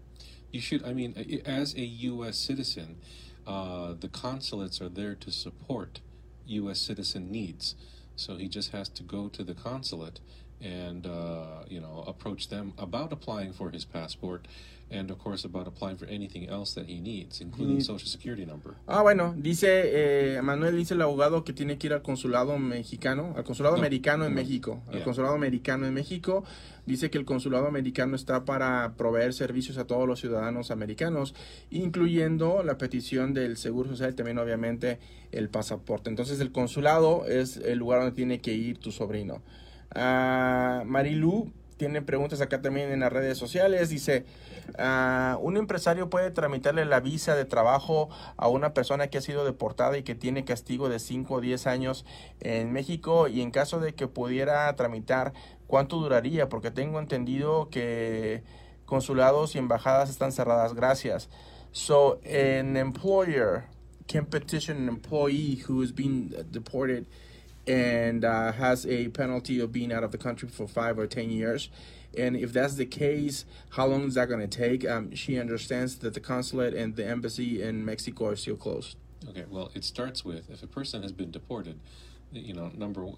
You 0.51 0.61
should, 0.61 0.83
I 0.85 0.93
mean, 0.93 1.41
as 1.45 1.75
a 1.75 1.81
U.S. 1.81 2.37
citizen, 2.37 2.97
uh, 3.45 3.93
the 3.99 4.07
consulates 4.07 4.81
are 4.81 4.89
there 4.89 5.15
to 5.15 5.31
support 5.31 6.01
U.S. 6.45 6.79
citizen 6.79 7.31
needs. 7.31 7.75
So 8.15 8.37
he 8.37 8.47
just 8.47 8.71
has 8.71 8.89
to 8.89 9.03
go 9.03 9.27
to 9.29 9.43
the 9.43 9.53
consulate 9.53 10.19
and 10.61 11.05
uh, 11.05 11.63
you 11.69 11.79
know 11.79 12.03
approach 12.07 12.49
them 12.49 12.73
about 12.77 13.11
applying 13.11 13.53
for 13.53 13.69
his 13.69 13.85
passport 13.85 14.47
and 14.89 15.11
of 15.11 15.17
course 15.17 15.45
about 15.45 15.67
applying 15.67 15.97
for 15.97 16.05
anything 16.07 16.47
else 16.49 16.73
that 16.73 16.85
he 16.87 16.99
needs, 17.01 17.41
including 17.41 17.81
social 17.81 18.07
security 18.07 18.45
number. 18.45 18.75
Ah, 18.87 19.01
bueno, 19.01 19.33
dice 19.37 19.67
eh, 19.67 20.41
Manuel, 20.41 20.77
dice 20.77 20.93
el 20.93 21.01
abogado 21.01 21.43
que 21.43 21.53
tiene 21.53 21.77
que 21.77 21.87
ir 21.87 21.93
al 21.93 22.01
consulado 22.01 22.57
mexicano, 22.57 23.33
al 23.35 23.43
consulado 23.43 23.75
No, 23.75 23.81
americano 23.81 24.25
en 24.25 24.33
México, 24.33 24.81
al 24.87 24.95
yeah. 24.95 25.03
consulado 25.03 25.35
americano 25.35 25.85
en 25.85 25.93
México. 25.93 26.43
Dice 26.85 27.09
que 27.09 27.17
el 27.17 27.25
consulado 27.25 27.67
americano 27.67 28.15
está 28.15 28.45
para 28.45 28.93
proveer 28.95 29.33
servicios 29.33 29.77
a 29.77 29.85
todos 29.85 30.07
los 30.07 30.21
ciudadanos 30.21 30.71
americanos, 30.71 31.35
incluyendo 31.69 32.63
la 32.63 32.77
petición 32.77 33.33
del 33.33 33.57
Seguro 33.57 33.89
Social 33.89 34.11
y 34.11 34.15
también 34.15 34.37
obviamente 34.37 34.99
el 35.33 35.49
pasaporte. 35.49 36.09
Entonces 36.09 36.39
el 36.39 36.53
consulado 36.53 37.25
es 37.27 37.57
el 37.57 37.77
lugar 37.77 37.99
donde 37.99 38.15
tiene 38.15 38.39
que 38.39 38.53
ir 38.53 38.77
tu 38.77 38.93
sobrino. 38.93 39.41
Ah, 39.95 40.83
Marilu 40.85 41.51
tiene 41.77 42.01
preguntas 42.01 42.41
acá 42.41 42.61
también 42.61 42.91
en 42.91 42.99
las 43.01 43.13
redes 43.13 43.37
sociales. 43.37 43.89
Dice, 43.89 44.25
ah, 44.77 45.37
un 45.41 45.57
empresario 45.57 46.09
puede 46.09 46.31
tramitarle 46.31 46.85
la 46.85 46.99
visa 46.99 47.35
de 47.35 47.45
trabajo 47.45 48.09
a 48.35 48.47
una 48.47 48.73
persona 48.73 49.07
que 49.07 49.19
ha 49.19 49.21
sido 49.21 49.45
deportada 49.45 49.97
y 49.97 50.03
que 50.03 50.15
tiene 50.15 50.43
castigo 50.43 50.89
de 50.89 50.99
5 50.99 51.35
o 51.35 51.41
10 51.41 51.67
años 51.67 52.05
en 52.39 52.73
México 52.73 53.27
y 53.27 53.41
en 53.41 53.51
caso 53.51 53.79
de 53.79 53.93
que 53.93 54.07
pudiera 54.07 54.75
tramitar, 54.75 55.33
¿cuánto 55.67 55.97
duraría? 55.97 56.49
Porque 56.49 56.71
tengo 56.71 56.99
entendido 56.99 57.69
que 57.69 58.43
consulados 58.85 59.55
y 59.55 59.59
embajadas 59.59 60.09
están 60.09 60.31
cerradas. 60.31 60.73
Gracias. 60.73 61.29
So, 61.71 62.19
an 62.25 62.75
employer 62.75 63.65
can 64.07 64.25
petition 64.25 64.77
an 64.77 64.87
employee 64.87 65.61
who 65.67 65.83
is 65.83 65.93
being 65.93 66.33
deported 66.49 67.05
and 67.67 68.23
uh, 68.23 68.51
has 68.53 68.85
a 68.85 69.09
penalty 69.09 69.59
of 69.59 69.71
being 69.71 69.91
out 69.91 70.03
of 70.03 70.11
the 70.11 70.17
country 70.17 70.47
for 70.49 70.67
five 70.67 70.97
or 70.97 71.07
ten 71.07 71.29
years. 71.29 71.69
And 72.17 72.35
if 72.35 72.53
that's 72.53 72.75
the 72.75 72.85
case, 72.85 73.45
how 73.71 73.85
long 73.87 74.03
is 74.03 74.15
that 74.15 74.27
going 74.27 74.39
to 74.39 74.47
take? 74.47 74.87
Um, 74.87 75.13
she 75.13 75.39
understands 75.39 75.97
that 75.99 76.13
the 76.13 76.19
consulate 76.19 76.73
and 76.73 76.95
the 76.95 77.05
embassy 77.05 77.61
in 77.61 77.85
Mexico 77.85 78.27
are 78.27 78.35
still 78.35 78.55
closed. 78.55 78.97
Okay, 79.29 79.45
well, 79.49 79.71
it 79.73 79.83
starts 79.83 80.23
with 80.23 80.49
if 80.49 80.63
a 80.63 80.67
person 80.67 81.01
has 81.03 81.11
been 81.11 81.31
deported, 81.31 81.79
you 82.31 82.53
know, 82.53 82.71
number 82.75 83.05
uh, 83.05 83.11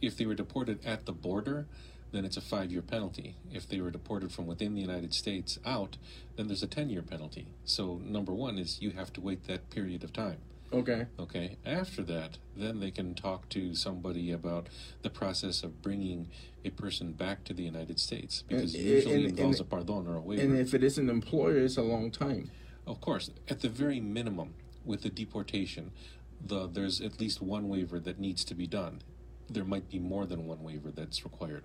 if 0.00 0.16
they 0.16 0.26
were 0.26 0.34
deported 0.34 0.84
at 0.84 1.06
the 1.06 1.12
border, 1.12 1.66
then 2.12 2.24
it's 2.24 2.36
a 2.36 2.40
five 2.40 2.70
year 2.70 2.82
penalty. 2.82 3.36
If 3.52 3.68
they 3.68 3.80
were 3.80 3.90
deported 3.90 4.32
from 4.32 4.46
within 4.46 4.74
the 4.74 4.80
United 4.80 5.12
States 5.14 5.58
out, 5.66 5.96
then 6.36 6.46
there's 6.46 6.62
a 6.62 6.66
10 6.66 6.90
year 6.90 7.02
penalty. 7.02 7.48
So, 7.64 8.00
number 8.04 8.32
one 8.32 8.58
is 8.58 8.80
you 8.80 8.92
have 8.92 9.12
to 9.14 9.20
wait 9.20 9.46
that 9.46 9.70
period 9.70 10.04
of 10.04 10.12
time. 10.12 10.38
Okay. 10.72 11.06
Okay, 11.18 11.56
after 11.64 12.02
that, 12.02 12.36
then 12.54 12.80
they 12.80 12.90
can 12.90 13.14
talk 13.14 13.48
to 13.50 13.74
somebody 13.74 14.30
about 14.32 14.68
the 15.02 15.08
process 15.10 15.62
of 15.62 15.80
bringing 15.82 16.28
a 16.64 16.70
person 16.70 17.12
back 17.12 17.42
to 17.44 17.54
the 17.54 17.62
United 17.62 17.98
States 17.98 18.42
because 18.46 18.74
And- 18.74 18.84
it 18.84 18.88
usually 18.96 19.14
and- 19.24 19.38
involves 19.38 19.60
and- 19.60 19.66
a 19.66 19.70
pardon 19.70 20.06
or 20.06 20.16
a 20.16 20.20
waiver. 20.20 20.42
And 20.42 20.56
if 20.58 20.74
it 20.74 20.84
is 20.84 20.98
an 20.98 21.08
employer, 21.08 21.58
it's 21.64 21.78
a 21.78 21.82
long 21.82 22.10
time. 22.10 22.50
Of 22.86 23.00
course, 23.00 23.30
at 23.48 23.60
the 23.60 23.68
very 23.70 24.00
minimum, 24.00 24.54
with 24.84 25.02
the 25.02 25.10
deportation, 25.10 25.90
the 26.46 26.66
there's 26.66 27.00
at 27.00 27.18
least 27.20 27.40
one 27.42 27.68
waiver 27.68 27.98
that 28.00 28.18
needs 28.18 28.44
to 28.44 28.54
be 28.54 28.66
done. 28.66 29.00
There 29.50 29.64
might 29.64 29.88
be 29.88 29.98
more 29.98 30.26
than 30.26 30.46
one 30.46 30.62
waiver 30.62 30.90
that's 30.90 31.24
required. 31.24 31.64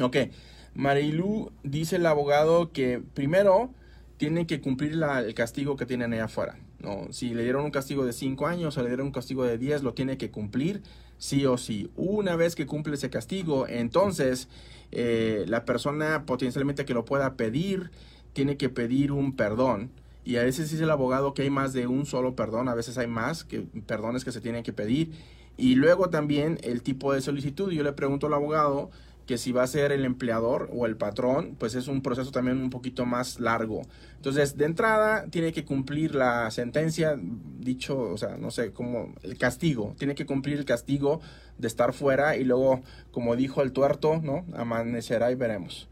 Ok. 0.00 0.30
Marilu 0.74 1.52
dice 1.62 1.94
el 1.94 2.06
abogado 2.06 2.72
que 2.72 3.00
primero 3.14 3.70
tiene 4.18 4.44
que 4.46 4.60
cumplir 4.60 4.96
la- 4.96 5.20
el 5.20 5.34
castigo 5.34 5.76
que 5.76 5.86
tienen 5.86 6.12
allá 6.12 6.24
afuera. 6.24 6.58
¿No? 6.84 7.12
Si 7.12 7.34
le 7.34 7.42
dieron 7.42 7.64
un 7.64 7.70
castigo 7.70 8.04
de 8.04 8.12
5 8.12 8.46
años 8.46 8.76
o 8.76 8.82
le 8.82 8.88
dieron 8.88 9.06
un 9.06 9.12
castigo 9.12 9.44
de 9.44 9.58
10, 9.58 9.82
lo 9.82 9.94
tiene 9.94 10.16
que 10.16 10.30
cumplir 10.30 10.82
sí 11.18 11.46
o 11.46 11.56
sí. 11.56 11.90
Una 11.96 12.36
vez 12.36 12.54
que 12.54 12.66
cumple 12.66 12.94
ese 12.94 13.10
castigo, 13.10 13.66
entonces 13.66 14.48
eh, 14.92 15.44
la 15.48 15.64
persona 15.64 16.24
potencialmente 16.26 16.84
que 16.84 16.94
lo 16.94 17.04
pueda 17.04 17.34
pedir, 17.34 17.90
tiene 18.32 18.56
que 18.56 18.68
pedir 18.68 19.12
un 19.12 19.34
perdón. 19.34 19.90
Y 20.24 20.36
a 20.36 20.42
veces 20.42 20.70
dice 20.70 20.84
el 20.84 20.90
abogado 20.90 21.34
que 21.34 21.42
hay 21.42 21.50
más 21.50 21.72
de 21.72 21.86
un 21.86 22.06
solo 22.06 22.34
perdón, 22.34 22.68
a 22.68 22.74
veces 22.74 22.98
hay 22.98 23.06
más 23.06 23.44
que 23.44 23.60
perdones 23.86 24.24
que 24.24 24.32
se 24.32 24.40
tienen 24.40 24.62
que 24.62 24.72
pedir. 24.72 25.12
Y 25.56 25.76
luego 25.76 26.10
también 26.10 26.58
el 26.62 26.82
tipo 26.82 27.12
de 27.12 27.20
solicitud. 27.20 27.70
Yo 27.70 27.82
le 27.82 27.92
pregunto 27.92 28.26
al 28.26 28.34
abogado 28.34 28.90
que 29.26 29.38
si 29.38 29.52
va 29.52 29.62
a 29.62 29.66
ser 29.66 29.92
el 29.92 30.04
empleador 30.04 30.68
o 30.72 30.86
el 30.86 30.96
patrón, 30.96 31.56
pues 31.58 31.74
es 31.74 31.88
un 31.88 32.02
proceso 32.02 32.30
también 32.30 32.58
un 32.58 32.70
poquito 32.70 33.06
más 33.06 33.40
largo. 33.40 33.82
Entonces, 34.16 34.56
de 34.56 34.66
entrada, 34.66 35.26
tiene 35.30 35.52
que 35.52 35.64
cumplir 35.64 36.14
la 36.14 36.50
sentencia, 36.50 37.18
dicho, 37.18 37.98
o 37.98 38.18
sea, 38.18 38.36
no 38.36 38.50
sé, 38.50 38.72
como 38.72 39.14
el 39.22 39.38
castigo. 39.38 39.94
Tiene 39.98 40.14
que 40.14 40.26
cumplir 40.26 40.58
el 40.58 40.64
castigo 40.64 41.20
de 41.58 41.68
estar 41.68 41.92
fuera 41.92 42.36
y 42.36 42.44
luego, 42.44 42.82
como 43.12 43.36
dijo 43.36 43.62
el 43.62 43.72
tuerto, 43.72 44.20
¿no? 44.22 44.44
Amanecerá 44.54 45.30
y 45.30 45.34
veremos. 45.34 45.88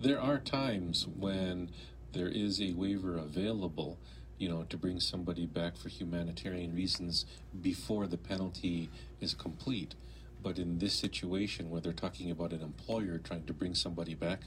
There 0.00 0.18
are 0.18 0.40
times 0.40 1.06
when 1.16 1.70
there 2.12 2.28
is 2.28 2.60
a 2.60 2.72
waiver 2.74 3.18
available, 3.18 3.98
you 4.38 4.48
know, 4.48 4.64
to 4.64 4.76
bring 4.76 4.98
somebody 4.98 5.46
back 5.46 5.76
for 5.76 5.88
humanitarian 5.88 6.74
reasons 6.74 7.26
before 7.62 8.08
the 8.08 8.18
penalty 8.18 8.90
is 9.20 9.34
complete. 9.34 9.94
But 10.42 10.58
in 10.58 10.78
this 10.78 10.94
situation 10.94 11.70
where 11.70 11.80
they're 11.80 11.92
talking 11.92 12.30
about 12.30 12.52
an 12.52 12.62
employer 12.62 13.18
trying 13.18 13.44
to 13.44 13.52
bring 13.52 13.74
somebody 13.74 14.14
back, 14.14 14.40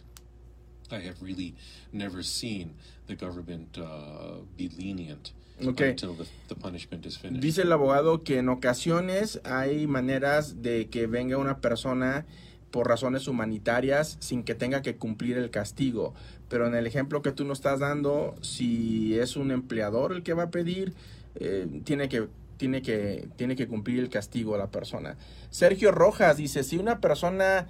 I 0.91 0.99
have 0.99 1.21
really 1.21 1.55
never 1.91 2.21
seen 2.21 2.75
the 3.07 3.15
government 3.15 3.77
uh, 3.77 4.41
be 4.57 4.69
lenient 4.69 5.31
Okay. 5.63 5.91
until 5.91 6.13
the, 6.13 6.27
the 6.49 6.55
punishment 6.55 7.05
is 7.05 7.17
finished. 7.17 7.41
Dice 7.41 7.59
el 7.61 7.71
abogado 7.71 8.23
que 8.23 8.39
en 8.39 8.49
ocasiones 8.49 9.39
hay 9.45 9.87
maneras 9.87 10.61
de 10.61 10.87
que 10.89 11.07
venga 11.07 11.37
una 11.37 11.61
persona 11.61 12.25
por 12.71 12.89
razones 12.89 13.29
humanitarias 13.29 14.17
sin 14.19 14.43
que 14.43 14.53
tenga 14.53 14.81
que 14.81 14.97
cumplir 14.97 15.37
el 15.37 15.49
castigo. 15.49 16.13
Pero 16.49 16.67
en 16.67 16.75
el 16.75 16.85
ejemplo 16.85 17.21
que 17.21 17.31
tú 17.31 17.45
nos 17.45 17.59
estás 17.59 17.79
dando, 17.79 18.35
si 18.41 19.17
es 19.17 19.37
un 19.37 19.51
empleador 19.51 20.11
el 20.11 20.23
que 20.23 20.33
va 20.33 20.43
a 20.43 20.51
pedir, 20.51 20.93
eh, 21.35 21.67
tiene 21.85 22.09
que 22.09 22.27
tiene 22.57 22.81
que 22.81 23.29
tiene 23.35 23.55
que 23.55 23.67
cumplir 23.67 23.99
el 23.99 24.09
castigo 24.09 24.55
a 24.55 24.57
la 24.57 24.71
persona. 24.71 25.17
Sergio 25.49 25.91
Rojas 25.91 26.37
dice, 26.37 26.63
si 26.63 26.77
una 26.77 27.01
persona 27.01 27.67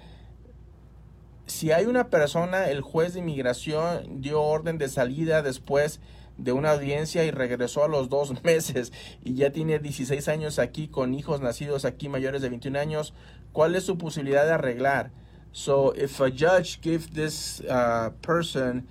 si 1.46 1.70
hay 1.70 1.86
una 1.86 2.10
persona, 2.10 2.68
el 2.70 2.80
juez 2.80 3.14
de 3.14 3.20
inmigración 3.20 4.20
dio 4.20 4.42
orden 4.42 4.78
de 4.78 4.88
salida 4.88 5.42
después 5.42 6.00
de 6.36 6.52
una 6.52 6.72
audiencia 6.72 7.24
y 7.24 7.30
regresó 7.30 7.84
a 7.84 7.88
los 7.88 8.08
dos 8.08 8.42
meses 8.44 8.92
y 9.24 9.34
ya 9.34 9.52
tiene 9.52 9.78
16 9.78 10.28
años 10.28 10.58
aquí 10.58 10.88
con 10.88 11.14
hijos 11.14 11.40
nacidos 11.40 11.84
aquí 11.84 12.08
mayores 12.08 12.42
de 12.42 12.50
21 12.50 12.78
años, 12.78 13.14
¿cuál 13.52 13.74
es 13.74 13.84
su 13.84 13.96
posibilidad 13.96 14.44
de 14.44 14.52
arreglar? 14.52 15.12
So 15.52 15.94
if 15.96 16.20
a 16.20 16.28
judge 16.28 16.80
give 16.82 17.12
this 17.14 17.62
uh, 17.70 18.10
person 18.20 18.86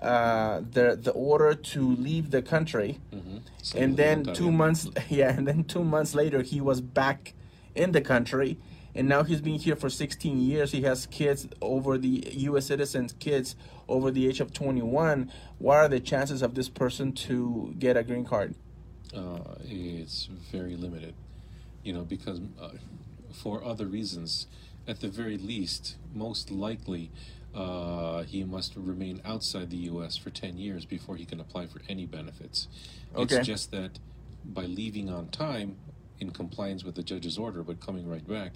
uh, 0.00 0.60
the 0.72 0.96
the 1.00 1.10
order 1.12 1.54
to 1.54 1.80
leave 1.96 2.30
the 2.30 2.42
country, 2.42 2.98
Mhm. 3.12 3.42
and 3.76 3.96
then 3.96 4.24
two 4.34 4.50
months 4.50 4.88
yeah 5.10 5.36
and 5.36 5.46
then 5.46 5.64
two 5.64 5.84
months 5.84 6.14
later 6.14 6.42
he 6.42 6.60
was 6.60 6.80
back 6.80 7.34
in 7.74 7.92
the 7.92 8.00
country. 8.00 8.58
And 8.92 9.08
now 9.08 9.22
he's 9.22 9.40
been 9.40 9.54
here 9.60 9.76
for 9.76 9.88
16 9.88 10.40
years. 10.40 10.72
He 10.72 10.82
has 10.82 11.06
kids 11.06 11.46
over 11.62 11.96
the 11.96 12.24
u.s 12.34 12.66
citizens 12.66 13.14
kids 13.20 13.54
over 13.88 14.10
the 14.10 14.26
age 14.26 14.40
of 14.40 14.52
21 14.52 15.30
what 15.58 15.76
are 15.76 15.88
the 15.88 16.00
chances 16.00 16.42
of 16.42 16.54
this 16.54 16.68
person 16.68 17.12
to 17.12 17.72
get 17.78 17.96
a 17.96 18.02
green 18.02 18.24
card? 18.24 18.54
Uh, 19.14 19.38
it's 19.64 20.28
very 20.50 20.76
limited, 20.76 21.14
you 21.84 21.92
know, 21.92 22.02
because 22.02 22.40
uh, 22.60 22.70
for 23.32 23.62
other 23.64 23.86
reasons, 23.86 24.46
at 24.88 25.00
the 25.00 25.08
very 25.08 25.36
least, 25.38 25.96
most 26.14 26.50
likely, 26.50 27.10
uh, 27.54 28.22
he 28.22 28.44
must 28.44 28.74
remain 28.76 29.20
outside 29.24 29.70
the 29.70 29.76
U.S. 29.92 30.16
for 30.16 30.30
10 30.30 30.58
years 30.58 30.84
before 30.84 31.16
he 31.16 31.24
can 31.24 31.40
apply 31.40 31.66
for 31.66 31.80
any 31.88 32.06
benefits. 32.06 32.68
Okay. 33.14 33.36
It's 33.36 33.46
just 33.46 33.70
that 33.72 33.98
by 34.44 34.66
leaving 34.66 35.10
on 35.10 35.28
time, 35.28 35.76
in 36.20 36.30
compliance 36.30 36.84
with 36.84 36.94
the 36.94 37.02
judge's 37.02 37.38
order, 37.38 37.62
but 37.62 37.80
coming 37.80 38.08
right 38.08 38.26
back, 38.26 38.52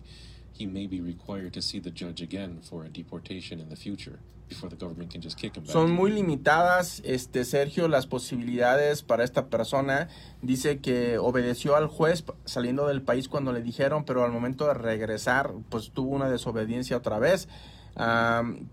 he 0.53 0.67
may 0.67 0.87
be 0.87 1.01
required 1.01 1.53
to 1.55 1.63
see 1.63 1.81
the 1.81 1.91
judge 1.91 2.21
again 2.21 2.61
for 2.63 2.85
a 2.85 2.89
deportation 2.89 3.59
in 3.59 3.69
the 3.71 3.77
future 3.77 4.21
before 4.49 4.69
the 4.69 4.77
government 4.77 5.11
can 5.11 5.21
just 5.21 5.37
kick 5.39 5.57
him 5.57 5.65
back. 5.65 5.73
Son 5.73 5.91
muy 5.91 6.13
limitadas, 6.13 7.01
este 7.05 7.45
Sergio, 7.45 7.89
las 7.89 8.07
posibilidades 8.07 9.03
para 9.03 9.25
esta 9.25 9.47
persona. 9.47 10.09
Dice 10.43 10.79
que 10.79 11.19
obedeció 11.19 11.75
al 11.75 11.89
juez 11.89 12.25
saliendo 12.45 12.87
del 12.87 13.03
país 13.03 13.29
cuando 13.29 13.53
le 13.53 13.63
dijeron, 13.63 14.05
pero 14.05 14.25
al 14.25 14.31
momento 14.31 14.67
de 14.67 14.75
regresar, 14.75 15.53
pues 15.71 15.91
tuvo 15.91 16.15
una 16.15 16.29
desobediencia 16.29 16.97
otra 16.99 17.19
vez. 17.19 17.49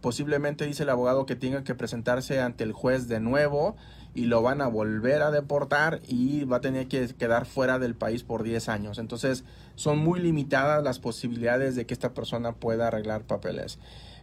Posiblemente 0.01 0.65
dice 0.65 0.83
el 0.83 0.89
abogado 0.89 1.25
que 1.25 1.35
tenga 1.35 1.63
que 1.63 1.75
presentarse 1.75 2.39
ante 2.39 2.63
el 2.63 2.73
juez 2.73 3.07
de 3.07 3.19
nuevo 3.19 3.75
y 4.13 4.25
lo 4.25 4.41
van 4.41 4.61
a 4.61 4.67
volver 4.67 5.21
a 5.21 5.31
deportar 5.31 6.01
y 6.07 6.43
va 6.43 6.57
a 6.57 6.61
tener 6.61 6.87
que 6.87 7.07
quedar 7.15 7.45
fuera 7.45 7.79
del 7.79 7.95
país 7.95 8.23
por 8.23 8.43
10 8.43 8.67
años. 8.69 8.97
Entonces 8.97 9.45
son 9.75 9.99
muy 9.99 10.19
limitadas 10.19 10.83
las 10.83 10.99
posibilidades 10.99 11.75
de 11.75 11.85
que 11.85 11.93
esta 11.93 12.13
persona 12.13 12.53
pueda 12.53 12.87
arreglar 12.87 13.23
papeles. 13.23 13.79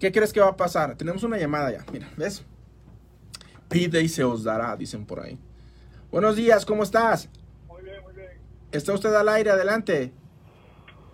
¿Qué 0.00 0.10
crees 0.10 0.32
que 0.32 0.40
va 0.40 0.48
a 0.48 0.56
pasar? 0.56 0.96
Tenemos 0.96 1.22
una 1.22 1.36
llamada 1.36 1.70
ya. 1.70 1.84
Mira, 1.92 2.08
¿ves? 2.16 2.42
Pide 3.68 4.00
y 4.02 4.08
se 4.08 4.24
os 4.24 4.42
dará, 4.42 4.74
dicen 4.74 5.04
por 5.04 5.20
ahí. 5.20 5.38
Buenos 6.10 6.36
días, 6.36 6.64
¿cómo 6.64 6.82
estás? 6.82 7.28
Está 8.72 8.94
usted 8.94 9.14
al 9.14 9.28
aire, 9.28 9.50
adelante. 9.50 10.12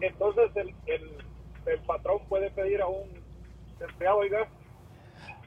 Entonces 0.00 0.50
el, 0.54 0.74
el, 0.86 1.10
el 1.66 1.80
patrón 1.80 2.20
puede 2.28 2.50
pedir 2.50 2.80
a 2.80 2.86
un 2.86 3.08
empleado, 3.80 4.18
oiga, 4.18 4.48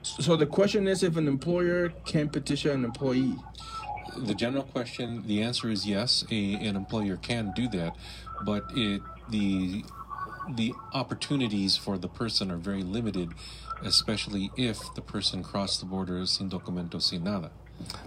So 0.04 0.36
the 0.36 0.48
question 0.48 0.88
is 0.88 1.04
if 1.04 1.16
an 1.16 1.28
employer 1.28 1.90
can 2.06 2.30
petition 2.30 2.72
an 2.72 2.86
employee. 2.86 3.36
The 4.18 4.34
general 4.34 4.64
question, 4.64 5.24
the 5.28 5.44
answer 5.44 5.70
is 5.70 5.86
yes. 5.86 6.26
A, 6.32 6.56
an 6.56 6.76
employer 6.76 7.18
can 7.18 7.54
do 7.56 7.68
that, 7.70 7.96
but 8.44 8.64
it 8.76 9.02
the 9.30 9.86
the 10.56 10.74
opportunities 10.94 11.78
for 11.78 11.98
the 12.00 12.08
person 12.08 12.50
are 12.52 12.58
very 12.58 12.84
limited, 12.84 13.30
especially 13.84 14.52
if 14.58 14.80
the 14.96 15.02
person 15.02 15.44
crossed 15.44 15.80
the 15.80 15.86
border 15.86 16.26
sin 16.26 16.50
documento, 16.50 17.00
sin 17.02 17.24
nada. 17.24 17.52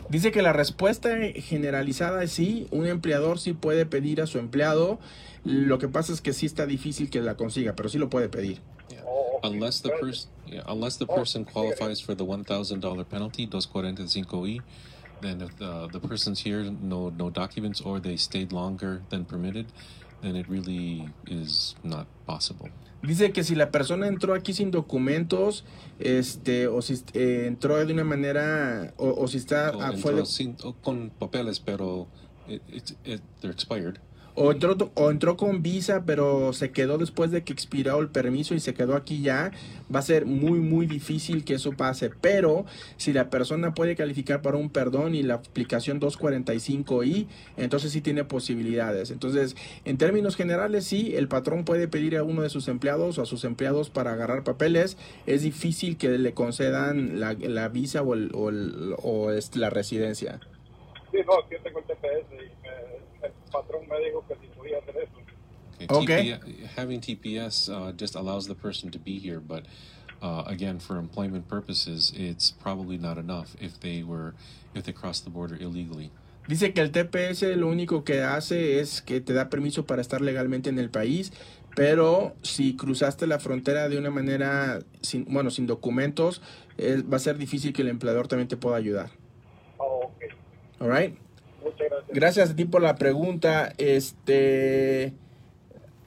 Dice 0.08 0.30
que 0.32 0.42
la 0.42 0.52
respuesta 0.52 1.10
generalizada 1.36 2.22
es 2.22 2.32
sí, 2.32 2.66
un 2.70 2.86
empleador 2.86 3.38
sí 3.38 3.52
puede 3.52 3.86
pedir 3.86 4.20
a 4.20 4.26
su 4.26 4.38
empleado. 4.38 4.98
Lo 5.44 5.78
que 5.78 5.88
pasa 5.88 6.12
es 6.12 6.20
que 6.20 6.32
sí 6.32 6.46
está 6.46 6.66
difícil 6.66 7.10
que 7.10 7.20
la 7.20 7.36
consiga, 7.36 7.74
pero 7.74 7.88
sí 7.88 7.98
lo 7.98 8.08
puede 8.10 8.28
pedir. 8.28 8.60
o, 9.04 9.38
o- 9.42 9.48
Unless 9.48 9.82
the 9.82 9.90
person, 10.00 10.30
yeah, 10.46 10.62
unless 10.66 10.96
the 10.98 11.06
person 11.06 11.44
qualifies 11.44 12.00
for 12.02 12.14
the 12.16 12.24
one 12.24 12.44
thousand 12.44 12.80
dollar 12.80 13.04
penalty, 13.04 13.46
dos 13.46 13.66
cuarenta 13.66 14.02
y 14.02 14.08
cinco 14.08 14.46
e, 14.46 14.60
then 15.20 15.40
if 15.42 15.54
the 15.58 15.88
the 15.92 16.00
person's 16.00 16.40
here, 16.44 16.64
no 16.82 17.10
no 17.10 17.28
documents, 17.30 17.80
or 17.82 18.00
they 18.00 18.16
stayed 18.16 18.52
longer 18.52 19.02
than 19.10 19.24
permitted, 19.26 19.66
then 20.24 20.36
it 20.36 20.46
really 20.48 21.08
is 21.26 21.76
not 21.84 22.06
possible. 22.26 22.70
Dice 23.02 23.32
que 23.32 23.44
si 23.44 23.54
la 23.54 23.70
persona 23.70 24.06
entró 24.08 24.32
aquí 24.34 24.54
sin 24.54 24.70
documentos, 24.70 25.64
este, 25.98 26.66
o 26.68 26.80
si 26.80 26.94
eh, 27.12 27.44
entró 27.46 27.84
de 27.84 27.92
una 27.92 28.04
manera, 28.04 28.94
o, 28.96 29.10
o 29.10 29.28
si 29.28 29.36
está 29.36 29.70
O 29.76 29.80
ah, 29.82 29.92
fue 29.92 30.12
de- 30.12 30.20
entró 30.20 30.24
sin- 30.24 30.56
o 30.64 30.72
con 30.72 31.10
papeles, 31.10 31.60
pero 31.60 32.06
it, 32.48 32.62
it, 32.72 32.90
it, 33.04 33.20
they're 33.40 33.52
expired. 33.52 33.98
O 34.36 34.50
entró 34.50 34.76
o 34.94 35.10
entró 35.10 35.36
con 35.36 35.62
visa, 35.62 36.02
pero 36.04 36.52
se 36.52 36.72
quedó 36.72 36.98
después 36.98 37.30
de 37.30 37.44
que 37.44 37.52
expiró 37.52 38.00
el 38.00 38.08
permiso 38.08 38.54
y 38.54 38.60
se 38.60 38.74
quedó 38.74 38.96
aquí 38.96 39.22
ya, 39.22 39.52
va 39.94 40.00
a 40.00 40.02
ser 40.02 40.26
muy 40.26 40.58
muy 40.58 40.86
difícil 40.86 41.44
que 41.44 41.54
eso 41.54 41.70
pase. 41.72 42.10
Pero 42.20 42.64
si 42.96 43.12
la 43.12 43.30
persona 43.30 43.74
puede 43.74 43.94
calificar 43.94 44.42
para 44.42 44.56
un 44.56 44.70
perdón 44.70 45.14
y 45.14 45.22
la 45.22 45.34
aplicación 45.34 46.00
245i, 46.00 47.26
entonces 47.56 47.92
sí 47.92 48.00
tiene 48.00 48.24
posibilidades. 48.24 49.10
Entonces, 49.10 49.54
en 49.84 49.98
términos 49.98 50.34
generales, 50.36 50.84
sí, 50.84 51.14
el 51.14 51.28
patrón 51.28 51.64
puede 51.64 51.86
pedir 51.88 52.16
a 52.16 52.24
uno 52.24 52.42
de 52.42 52.50
sus 52.50 52.66
empleados 52.68 53.18
o 53.18 53.22
a 53.22 53.26
sus 53.26 53.44
empleados 53.44 53.90
para 53.90 54.12
agarrar 54.14 54.42
papeles. 54.44 54.96
Es 55.26 55.42
difícil 55.42 55.96
que 55.96 56.08
le 56.18 56.32
concedan 56.34 57.20
la, 57.20 57.34
la 57.34 57.68
visa 57.68 58.02
o, 58.02 58.14
el- 58.14 58.30
o 58.34 58.48
el- 58.48 58.94
o, 59.02 59.30
este, 59.30 59.58
la 59.58 59.70
residencia. 59.70 60.40
sí, 61.12 61.18
no, 61.26 61.34
yo 61.48 61.60
tengo 61.62 61.78
el 61.78 61.84
TPS 61.84 62.32
y 62.32 62.36
me- 62.62 63.13
patrón 63.54 63.88
me 63.88 63.98
dijo 64.04 64.24
que 64.28 64.34
si 64.40 64.46
podía 64.56 64.78
hacer 64.78 64.96
eso. 64.96 65.12
Okay. 65.88 66.32
Okay. 66.32 66.32
TP 66.38 66.66
having 66.76 67.00
TPS 67.00 67.68
uh, 67.68 67.92
just 67.96 68.14
allows 68.14 68.46
the 68.46 68.54
person 68.54 68.90
to 68.90 68.98
be 68.98 69.18
here, 69.18 69.40
but 69.40 69.64
uh, 70.22 70.42
again, 70.46 70.78
for 70.78 70.98
employment 70.98 71.48
purposes, 71.48 72.12
it's 72.16 72.50
probably 72.50 72.96
not 72.98 73.18
enough 73.18 73.56
if 73.60 73.78
they 73.80 74.02
were 74.02 74.34
if 74.74 74.84
they 74.84 74.92
crossed 74.92 75.24
the 75.24 75.30
border 75.30 75.56
illegally. 75.56 76.10
Dice 76.46 76.72
que 76.74 76.82
el 76.82 76.90
TPS 76.90 77.56
lo 77.56 77.68
único 77.68 78.04
que 78.04 78.20
hace 78.22 78.78
es 78.78 79.00
que 79.00 79.20
te 79.20 79.32
da 79.32 79.48
permiso 79.48 79.86
para 79.86 80.02
estar 80.02 80.20
legalmente 80.20 80.68
en 80.68 80.78
el 80.78 80.90
país, 80.90 81.32
pero 81.74 82.36
si 82.42 82.76
cruzaste 82.76 83.26
la 83.26 83.38
frontera 83.38 83.88
de 83.88 83.96
una 83.98 84.10
manera, 84.10 84.80
sin, 85.00 85.24
bueno, 85.24 85.50
sin 85.50 85.66
documentos, 85.66 86.42
es- 86.76 87.02
va 87.10 87.16
a 87.16 87.20
ser 87.20 87.38
difícil 87.38 87.72
que 87.72 87.80
el 87.82 87.88
empleador 87.88 88.28
también 88.28 88.46
te 88.48 88.56
pueda 88.58 88.76
ayudar. 88.76 89.10
Oh, 89.78 90.02
ok, 90.04 90.22
All 90.80 90.90
right? 90.90 91.16
Gracias. 92.14 92.50
A 92.50 92.56
ti 92.56 92.64
por 92.64 92.80
la 92.80 92.94
pregunta. 92.94 93.74
Este, 93.76 95.12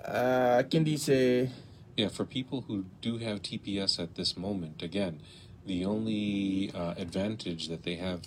ah, 0.03 0.63
¿quién 0.69 0.83
dice? 0.83 1.51
Yeah, 1.95 2.09
for 2.09 2.25
people 2.25 2.63
who 2.67 2.85
do 3.01 3.17
have 3.17 3.41
TPS 3.41 3.99
at 3.99 4.15
this 4.15 4.37
moment, 4.37 4.81
again, 4.81 5.19
the 5.65 5.85
only 5.85 6.71
uh, 6.73 6.93
advantage 6.97 7.67
that 7.67 7.83
they 7.83 7.95
have 7.95 8.21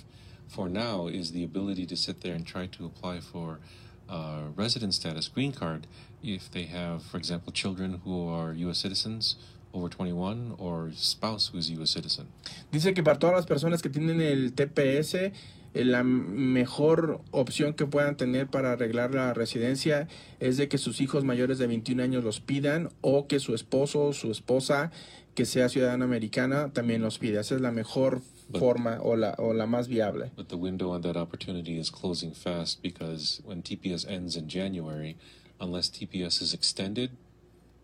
for 0.49 0.69
now 0.69 1.07
is 1.07 1.33
the 1.33 1.45
ability 1.45 1.87
to 1.87 1.97
sit 1.97 2.21
there 2.21 2.35
and 2.35 2.45
try 2.47 2.67
to 2.67 2.85
apply 2.85 3.21
for 3.21 3.61
uh, 4.09 4.51
resident 4.57 4.93
status, 4.95 5.29
green 5.29 5.53
card, 5.53 5.87
if 6.23 6.51
they 6.51 6.65
have, 6.65 7.03
for 7.03 7.17
example, 7.17 7.53
children 7.53 8.01
who 8.05 8.29
are 8.29 8.53
U.S. 8.53 8.79
citizens 8.79 9.37
over 9.73 9.89
21 9.89 10.57
or 10.59 10.91
spouse 10.97 11.51
who 11.53 11.59
is 11.59 11.71
a 11.71 11.75
U.S. 11.75 11.91
citizen. 11.91 12.27
Dice 12.73 12.93
que 12.93 13.05
para 13.05 13.19
todas 13.19 13.37
las 13.37 13.47
personas 13.47 13.83
que 13.83 13.89
tienen 13.89 14.21
el 14.21 14.53
TPS, 14.53 15.33
la 15.75 16.03
mejor 16.03 17.21
opción 17.31 17.75
que 17.75 17.87
puedan 17.87 18.17
tener 18.17 18.49
para 18.49 18.73
arreglar 18.73 19.15
la 19.15 19.35
residencia 19.35 20.09
es 20.41 20.57
de 20.57 20.69
que 20.69 20.79
sus 20.79 21.01
hijos 21.01 21.25
mayores 21.25 21.59
de 21.59 21.67
21 21.67 22.03
años 22.03 22.25
los 22.25 22.41
pidan 22.41 22.91
o 23.01 23.27
que 23.29 23.39
su 23.39 23.55
esposo 23.55 24.07
o 24.07 24.13
su 24.13 24.31
esposa 24.31 24.91
que 25.35 25.45
sea 25.45 25.69
ciudadana 25.69 26.05
americana 26.05 26.73
también 26.73 27.03
los 27.03 27.19
pida. 27.19 27.41
Esa 27.41 27.55
es 27.55 27.61
la 27.61 27.71
mejor 27.71 28.21
forma 28.59 28.99
o 29.01 29.17
la, 29.17 29.35
o 29.39 29.53
la 29.53 29.67
más 29.67 29.87
viable. 29.87 30.33
But 30.37 30.49
the 30.49 30.57
window 30.57 30.91
on 30.91 31.03
that 31.03 31.17
opportunity 31.17 31.79
is 31.79 31.91
closing 31.91 32.33
fast 32.33 32.83
because 32.83 33.41
when 33.45 33.63
TPS 33.63 34.05
ends 34.09 34.37
in 34.37 34.49
January, 34.49 35.17
unless 35.61 35.89
TPS 35.89 36.43
is 36.43 36.53
extended, 36.53 37.11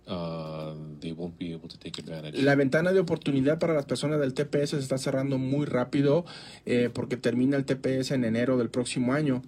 uh, 0.06 0.74
they 1.00 1.12
won't 1.12 1.38
be 1.38 1.52
able 1.52 1.68
to 1.68 1.78
take 1.78 2.00
advantage. 2.00 2.40
La 2.42 2.54
ventana 2.54 2.92
de 2.92 3.00
oportunidad 3.00 3.58
para 3.58 3.74
las 3.74 3.86
personas 3.86 4.20
del 4.20 4.34
TPS 4.34 4.70
se 4.70 4.78
está 4.78 4.98
cerrando 4.98 5.38
muy 5.38 5.66
rápido 5.66 6.24
eh, 6.64 6.90
porque 6.92 7.16
termina 7.16 7.56
el 7.56 7.64
TPS 7.64 8.12
en 8.12 8.24
enero 8.24 8.56
del 8.56 8.70
próximo 8.70 9.12
año. 9.12 9.42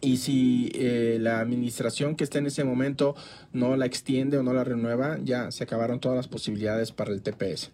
Y 0.00 0.16
si 0.18 0.70
eh, 0.74 1.18
la 1.20 1.40
administración 1.40 2.16
que 2.16 2.24
está 2.24 2.38
en 2.38 2.46
ese 2.46 2.64
momento 2.64 3.14
no 3.52 3.76
la 3.76 3.84
extiende 3.84 4.38
o 4.38 4.42
no 4.42 4.54
la 4.54 4.64
renueva, 4.64 5.18
ya 5.22 5.50
se 5.50 5.64
acabaron 5.64 6.00
todas 6.00 6.16
las 6.16 6.28
posibilidades 6.28 6.92
para 6.92 7.12
el 7.12 7.22
TPS. 7.22 7.70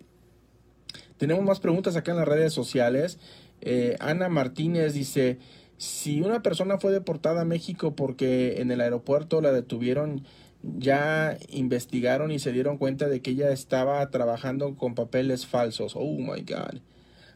Tenemos 1.16 1.44
más 1.44 1.60
preguntas 1.60 1.96
acá 1.96 2.12
en 2.12 2.18
las 2.18 2.28
redes 2.28 2.52
sociales. 2.52 3.18
Eh, 3.60 3.96
Ana 4.00 4.28
Martínez 4.28 4.94
dice, 4.94 5.38
si 5.76 6.20
una 6.20 6.42
persona 6.42 6.78
fue 6.78 6.92
deportada 6.92 7.42
a 7.42 7.44
México 7.44 7.94
porque 7.94 8.60
en 8.60 8.70
el 8.70 8.80
aeropuerto 8.80 9.40
la 9.40 9.52
detuvieron, 9.52 10.24
ya 10.62 11.38
investigaron 11.48 12.30
y 12.30 12.38
se 12.38 12.52
dieron 12.52 12.78
cuenta 12.78 13.08
de 13.08 13.20
que 13.20 13.30
ella 13.30 13.50
estaba 13.50 14.10
trabajando 14.10 14.76
con 14.76 14.94
papeles 14.94 15.46
falsos. 15.46 15.92
Oh 15.94 16.18
my 16.18 16.40
God. 16.40 16.80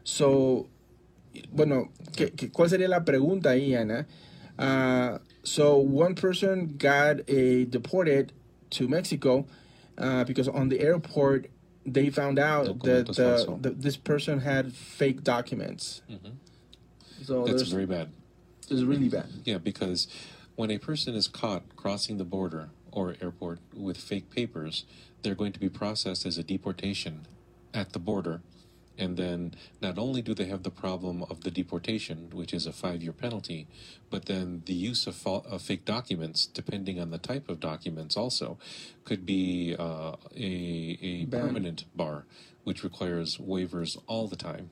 So, 0.03 0.67
bueno, 1.51 1.91
¿qué, 2.15 2.31
qué, 2.31 2.51
cuál 2.51 2.69
sería 2.69 2.89
la 2.89 3.05
pregunta 3.05 3.51
ahí, 3.51 3.73
Ana? 3.75 4.05
Uh, 4.57 5.19
so, 5.43 5.77
one 5.77 6.15
person 6.15 6.75
got 6.77 7.27
a 7.29 7.65
deported 7.65 8.33
to 8.71 8.87
Mexico 8.87 9.45
uh, 9.97 10.23
because 10.25 10.47
on 10.47 10.69
the 10.69 10.79
airport 10.81 11.49
they 11.85 12.09
found 12.09 12.39
out 12.39 12.65
that 12.83 13.07
the, 13.07 13.57
the, 13.59 13.69
this 13.71 13.97
person 13.97 14.39
had 14.39 14.73
fake 14.73 15.23
documents. 15.23 16.01
So 17.23 17.45
That's 17.45 17.63
very 17.63 17.85
bad. 17.85 18.09
it's 18.69 18.83
really 18.83 19.09
bad. 19.09 19.27
Yeah, 19.43 19.57
because 19.57 20.07
when 20.55 20.71
a 20.71 20.77
person 20.77 21.15
is 21.15 21.27
caught 21.27 21.75
crossing 21.75 22.17
the 22.17 22.23
border 22.23 22.69
or 22.93 23.15
airport 23.21 23.59
with 23.75 23.97
fake 23.97 24.29
papers, 24.29 24.85
they're 25.21 25.35
going 25.35 25.51
to 25.51 25.59
be 25.59 25.69
processed 25.69 26.25
as 26.25 26.37
a 26.37 26.43
deportation 26.43 27.25
at 27.73 27.93
the 27.93 27.99
border. 27.99 28.41
And 28.95 29.17
then 29.17 29.55
not 29.81 29.97
only 29.97 30.21
do 30.21 30.35
they 30.35 30.45
have 30.45 30.61
the 30.61 30.69
problem 30.69 31.23
of 31.23 31.41
the 31.41 31.49
deportation, 31.49 32.29
which 32.31 32.53
is 32.53 32.67
a 32.67 32.71
five 32.71 33.01
year 33.01 33.11
penalty, 33.11 33.67
but 34.11 34.25
then 34.27 34.61
the 34.67 34.73
use 34.73 35.07
of, 35.07 35.15
fa- 35.15 35.41
of 35.49 35.63
fake 35.63 35.83
documents, 35.83 36.45
depending 36.45 36.99
on 36.99 37.09
the 37.09 37.17
type 37.17 37.49
of 37.49 37.59
documents, 37.59 38.15
also 38.15 38.59
could 39.03 39.25
be 39.25 39.75
uh, 39.79 40.15
a, 40.37 40.97
a 41.01 41.25
permanent 41.25 41.85
bar, 41.95 42.25
which 42.65 42.83
requires 42.83 43.37
waivers 43.37 43.97
all 44.05 44.27
the 44.27 44.35
time. 44.35 44.69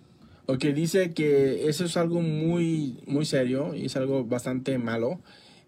Ok, 0.48 0.66
dice 0.74 1.14
que 1.16 1.68
eso 1.68 1.86
es 1.86 1.96
algo 1.98 2.22
muy, 2.22 3.02
muy 3.08 3.26
serio 3.26 3.74
y 3.74 3.86
es 3.86 3.96
algo 3.96 4.24
bastante 4.24 4.78
malo. 4.78 5.22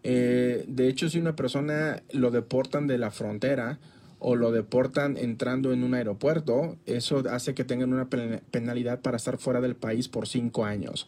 Eh, 0.04 0.66
de 0.68 0.88
hecho, 0.90 1.10
si 1.10 1.18
una 1.20 1.36
persona 1.36 2.04
lo 2.12 2.30
deportan 2.30 2.88
de 2.88 2.98
la 2.98 3.10
frontera 3.12 3.80
o 4.20 4.36
lo 4.36 4.52
deportan 4.52 5.18
entrando 5.18 5.74
en 5.74 5.84
un 5.84 5.94
aeropuerto, 5.94 6.78
eso 6.86 7.24
hace 7.30 7.54
que 7.54 7.64
tengan 7.64 7.94
una 7.94 8.10
pen- 8.10 8.42
penalidad 8.52 9.02
para 9.02 9.18
estar 9.18 9.38
fuera 9.38 9.62
del 9.62 9.76
país 9.76 10.08
por 10.10 10.28
cinco 10.28 10.66
años. 10.66 11.08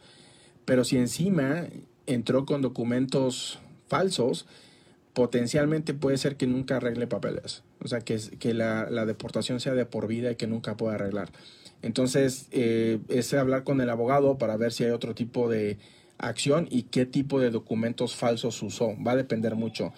Pero 0.66 0.84
si 0.84 0.98
encima 0.98 1.68
entró 2.08 2.46
con 2.46 2.62
documentos 2.62 3.60
falsos, 3.88 4.48
potencialmente 5.14 5.94
puede 5.94 6.18
ser 6.18 6.36
que 6.36 6.48
nunca 6.48 6.78
arregle 6.78 7.08
papeles. 7.08 7.64
O 7.80 7.88
sea, 7.88 8.02
que 8.02 8.54
la, 8.54 8.90
la 8.90 9.06
deportación 9.06 9.60
sea 9.60 9.74
de 9.74 9.86
por 9.86 10.08
vida 10.08 10.32
y 10.32 10.36
que 10.36 10.48
nunca 10.48 10.76
pueda 10.76 10.96
arreglar. 10.96 11.32
Entonces, 11.82 12.48
eh, 12.52 13.00
es 13.10 13.34
hablar 13.34 13.64
con 13.64 13.80
el 13.80 13.90
abogado 13.90 14.38
para 14.38 14.58
ver 14.58 14.74
si 14.74 14.84
hay 14.84 14.92
otro 14.92 15.14
tipo 15.14 15.50
de 15.50 15.78
acción 16.18 16.68
y 16.72 16.84
qué 16.84 17.06
tipo 17.06 17.40
de 17.40 17.50
documentos 17.50 18.16
falsos 18.16 18.62
usó. 18.64 18.96
Va 19.06 19.12
a 19.14 19.16
depender 19.16 19.56
mucho. 19.56 19.94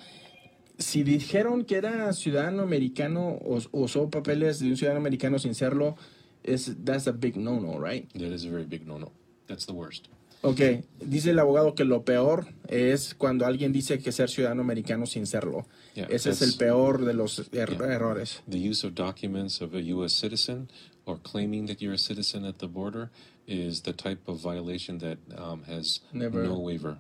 Si 0.78 1.04
dijeron 1.04 1.66
que 1.66 1.76
era 1.76 2.14
ciudadano 2.14 2.62
americano 2.64 3.30
o 3.44 3.60
usó 3.72 4.10
papeles 4.10 4.60
de 4.60 4.68
un 4.70 4.78
ciudadano 4.78 5.00
americano 5.00 5.40
sin 5.40 5.56
serlo, 5.56 5.96
es 6.44 6.76
that's 6.86 7.08
a 7.08 7.12
big 7.12 7.36
no-no, 7.36 7.80
right? 7.80 8.08
That 8.14 8.32
is 8.34 8.46
a 8.46 8.50
very 8.50 8.66
big 8.66 8.86
no 8.86 9.00
no. 9.00 9.12
That's 9.48 9.66
the 9.66 9.74
worst. 9.74 10.08
Ok, 10.42 10.62
dice 11.04 11.32
el 11.32 11.40
abogado 11.40 11.74
que 11.74 11.84
lo 11.84 12.06
peor 12.06 12.46
es 12.70 13.16
cuando 13.16 13.48
alguien 13.48 13.74
dice 13.74 13.98
que 13.98 14.12
ser 14.12 14.30
ciudadano 14.30 14.62
americano 14.62 15.08
sin 15.08 15.26
serlo. 15.26 15.66
Yeah, 15.96 16.06
Ese 16.12 16.30
es 16.30 16.44
el 16.44 16.54
peor 16.58 17.06
de 17.06 17.16
los 17.16 17.40
er- 17.40 17.76
Yeah. 17.76 17.94
errores. 17.96 18.44
the 18.48 18.60
use 18.60 18.86
of 18.86 18.94
documents 18.94 19.62
of 19.62 19.74
a 19.74 19.82
U.S. 19.94 20.14
citizen 20.16 20.70
or 21.06 21.20
claiming 21.24 21.66
that 21.66 21.78
you're 21.82 21.96
a 21.96 21.98
citizen 21.98 22.46
at 22.46 22.58
the 22.60 22.68
border 22.68 23.10
is 23.48 23.82
the 23.84 23.94
type 23.94 24.20
of 24.28 24.42
violation 24.42 25.00
that 25.00 25.18
um, 25.40 25.64
has 25.64 26.02
Never- 26.12 26.44
no 26.44 26.56
waiver, 26.60 26.98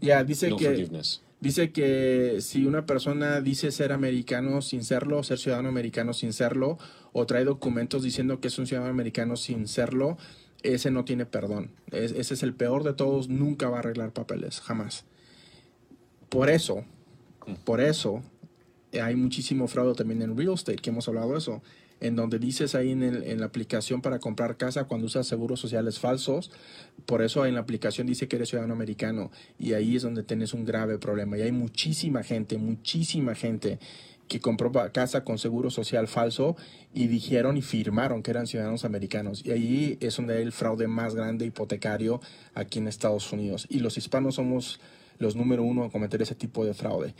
Ya, 0.00 0.24
dice 0.24 0.48
no 0.48 0.56
que 0.56 0.66
forgiveness. 0.66 1.20
dice 1.40 1.72
que 1.72 2.38
si 2.40 2.64
una 2.64 2.86
persona 2.86 3.40
dice 3.40 3.70
ser 3.72 3.92
americano 3.92 4.62
sin 4.62 4.84
serlo, 4.84 5.22
ser 5.22 5.38
ciudadano 5.38 5.68
americano 5.68 6.12
sin 6.14 6.32
serlo, 6.32 6.78
o 7.12 7.26
trae 7.26 7.44
documentos 7.44 8.02
diciendo 8.02 8.40
que 8.40 8.48
es 8.48 8.58
un 8.58 8.66
ciudadano 8.66 8.92
americano 8.92 9.36
sin 9.36 9.66
serlo, 9.66 10.16
ese 10.62 10.90
no 10.90 11.04
tiene 11.04 11.26
perdón. 11.26 11.70
Es- 11.90 12.12
ese 12.12 12.34
es 12.34 12.42
el 12.42 12.54
peor 12.54 12.84
de 12.84 12.92
todos, 12.94 13.28
nunca 13.28 13.68
va 13.68 13.76
a 13.76 13.80
arreglar 13.80 14.12
papeles, 14.12 14.60
jamás. 14.60 15.04
Por 16.28 16.48
eso, 16.50 16.84
por 17.64 17.80
eso, 17.80 18.22
eh, 18.92 19.00
hay 19.00 19.16
muchísimo 19.16 19.66
fraude 19.66 19.94
también 19.94 20.22
en 20.22 20.36
real 20.36 20.54
estate, 20.54 20.76
que 20.76 20.90
hemos 20.90 21.08
hablado 21.08 21.32
de 21.32 21.38
eso, 21.38 21.62
en 22.00 22.16
donde 22.16 22.38
dices 22.38 22.74
ahí 22.74 22.90
en, 22.92 23.02
en 23.02 23.40
la 23.40 23.46
aplicación 23.46 24.00
para 24.00 24.18
comprar 24.18 24.56
casa 24.56 24.84
cuando 24.84 25.06
usas 25.06 25.26
seguros 25.26 25.60
sociales 25.60 25.98
falsos, 25.98 26.50
por 27.06 27.22
eso 27.22 27.46
en 27.46 27.54
la 27.54 27.60
aplicación 27.60 28.06
dice 28.06 28.28
que 28.28 28.36
eres 28.36 28.48
ciudadano 28.48 28.74
americano 28.74 29.30
y 29.58 29.74
ahí 29.74 29.96
es 29.96 30.02
donde 30.02 30.22
tienes 30.22 30.54
un 30.54 30.64
grave 30.64 30.98
problema. 30.98 31.38
Y 31.38 31.42
hay 31.42 31.52
muchísima 31.52 32.22
gente, 32.22 32.58
muchísima 32.58 33.34
gente 33.34 33.78
que 34.30 34.40
compró 34.40 34.70
casa 34.92 35.24
con 35.24 35.38
seguro 35.38 35.70
social 35.70 36.06
falso 36.06 36.56
y 36.94 37.08
dijeron 37.08 37.56
y 37.56 37.62
firmaron 37.62 38.22
que 38.22 38.30
eran 38.30 38.46
ciudadanos 38.46 38.84
americanos. 38.84 39.44
Y 39.44 39.50
ahí 39.50 39.98
es 40.00 40.16
donde 40.16 40.36
hay 40.36 40.42
el 40.42 40.52
fraude 40.52 40.86
más 40.86 41.16
grande 41.16 41.46
hipotecario 41.46 42.20
aquí 42.54 42.78
en 42.78 42.86
Estados 42.86 43.32
Unidos. 43.32 43.66
Y 43.68 43.80
los 43.80 43.98
hispanos 43.98 44.36
somos 44.36 44.80
los 45.18 45.34
número 45.34 45.64
uno 45.64 45.82
en 45.82 45.90
cometer 45.90 46.22
ese 46.22 46.36
tipo 46.36 46.64
de 46.64 46.74
fraude. 46.74 47.12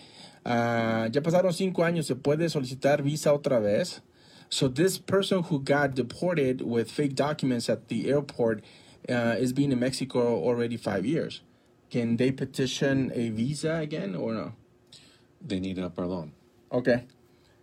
Ah, 0.44 1.08
ya 1.10 1.20
pasaron 1.20 1.52
cinco 1.52 1.84
años, 1.84 2.06
¿se 2.06 2.14
puede 2.14 2.48
solicitar 2.48 3.02
visa 3.02 3.32
otra 3.32 3.58
vez? 3.58 4.02
So 4.50 4.66
this 4.66 4.98
person 4.98 5.44
who 5.44 5.60
got 5.60 5.94
deported 5.94 6.60
with 6.60 6.90
fake 6.90 7.14
documents 7.14 7.70
at 7.70 7.86
the 7.88 8.10
airport 8.10 8.64
uh, 9.08 9.36
is 9.38 9.52
being 9.52 9.70
in 9.70 9.78
Mexico 9.78 10.20
already 10.20 10.76
five 10.76 11.06
years. 11.06 11.42
Can 11.88 12.16
they 12.16 12.32
petition 12.32 13.12
a 13.14 13.30
visa 13.30 13.76
again 13.76 14.16
or 14.16 14.34
no? 14.34 14.54
They 15.40 15.60
need 15.60 15.78
a 15.78 15.88
pardon. 15.88 16.32
Ok. 16.70 16.88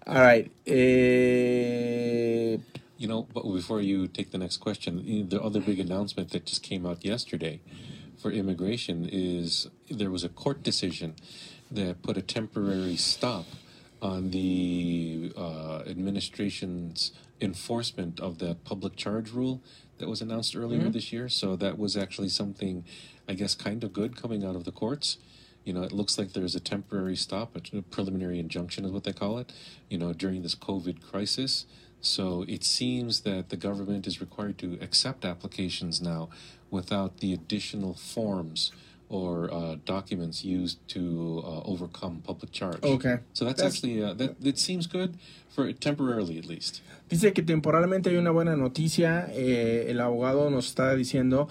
All 0.06 0.22
right. 0.22 0.52
Eh, 0.66 2.60
You 3.04 3.08
know, 3.10 3.28
but 3.34 3.44
before 3.44 3.82
you 3.82 4.08
take 4.08 4.32
the 4.32 4.38
next 4.38 4.58
question, 4.58 5.04
know, 5.06 5.28
the 5.28 5.42
other 5.44 5.60
big 5.60 5.80
announcement 5.80 6.32
that 6.32 6.46
just 6.46 6.64
came 6.64 6.86
out 6.86 7.04
yesterday 7.04 7.60
for 8.18 8.32
immigration 8.32 9.08
is 9.12 9.68
there 9.90 10.12
was 10.12 10.24
a 10.24 10.30
court 10.30 10.64
decision 10.64 11.16
that 11.72 12.02
put 12.02 12.18
a 12.18 12.22
temporary 12.22 12.96
stop 12.96 13.46
on 14.02 14.32
the 14.32 15.32
uh, 15.38 15.84
administration's 15.88 17.12
enforcement 17.40 18.20
of 18.20 18.40
that 18.40 18.64
public 18.64 18.96
charge 18.96 19.32
rule 19.32 19.62
that 19.98 20.10
was 20.10 20.22
announced 20.22 20.56
earlier 20.56 20.90
this 20.90 21.14
year. 21.14 21.30
So 21.30 21.56
that 21.56 21.78
was 21.78 21.96
actually 21.96 22.30
something, 22.30 22.84
I 23.28 23.34
guess, 23.34 23.56
kind 23.56 23.84
of 23.84 23.94
good 23.94 24.16
coming 24.16 24.44
out 24.44 24.56
of 24.56 24.66
the 24.66 24.72
courts. 24.72 25.18
You 25.64 25.74
know, 25.74 25.84
it 25.84 25.94
looks 25.94 26.18
like 26.18 26.34
there's 26.34 26.56
a 26.56 26.60
temporary 26.60 27.16
stop, 27.16 27.56
a 27.56 27.82
preliminary 27.82 28.40
injunction 28.40 28.84
is 28.84 28.92
what 28.92 29.06
they 29.06 29.14
call 29.14 29.38
it, 29.38 29.54
you 29.90 29.98
know, 29.98 30.12
during 30.12 30.42
this 30.42 30.56
COVID 30.56 31.02
crisis. 31.02 31.66
So 32.04 32.44
it 32.50 32.64
seems 32.66 33.22
that 33.22 33.48
the 33.50 33.56
government 33.56 34.06
is 34.06 34.20
required 34.20 34.58
to 34.60 34.78
accept 34.82 35.24
applications 35.24 36.02
now 36.02 36.28
without 36.70 37.18
the 37.22 37.34
additional 37.34 37.94
forms 37.94 38.72
or 39.08 39.50
uh, 39.54 39.78
documents 39.86 40.44
used 40.44 40.80
to 40.90 41.42
uh, 41.46 41.62
overcome 41.66 42.22
public 42.26 42.52
charge. 42.52 42.84
Okay. 42.84 43.20
So 43.34 43.46
that's, 43.46 43.62
That's- 43.62 43.76
actually 43.76 44.04
uh, 44.04 44.14
that. 44.16 44.36
It 44.44 44.58
seems 44.60 44.86
good 44.88 45.18
for 45.50 45.72
temporarily 45.72 46.38
at 46.38 46.46
least. 46.46 46.82
Dice 47.10 47.32
que 47.34 47.44
temporalmente 47.44 48.10
hay 48.10 48.18
una 48.18 48.32
buena 48.32 48.56
noticia. 48.58 49.28
eh, 49.32 49.86
el 49.90 50.00
abogado 50.02 50.50
nos 50.50 50.68
está 50.68 50.96
diciendo, 50.96 51.48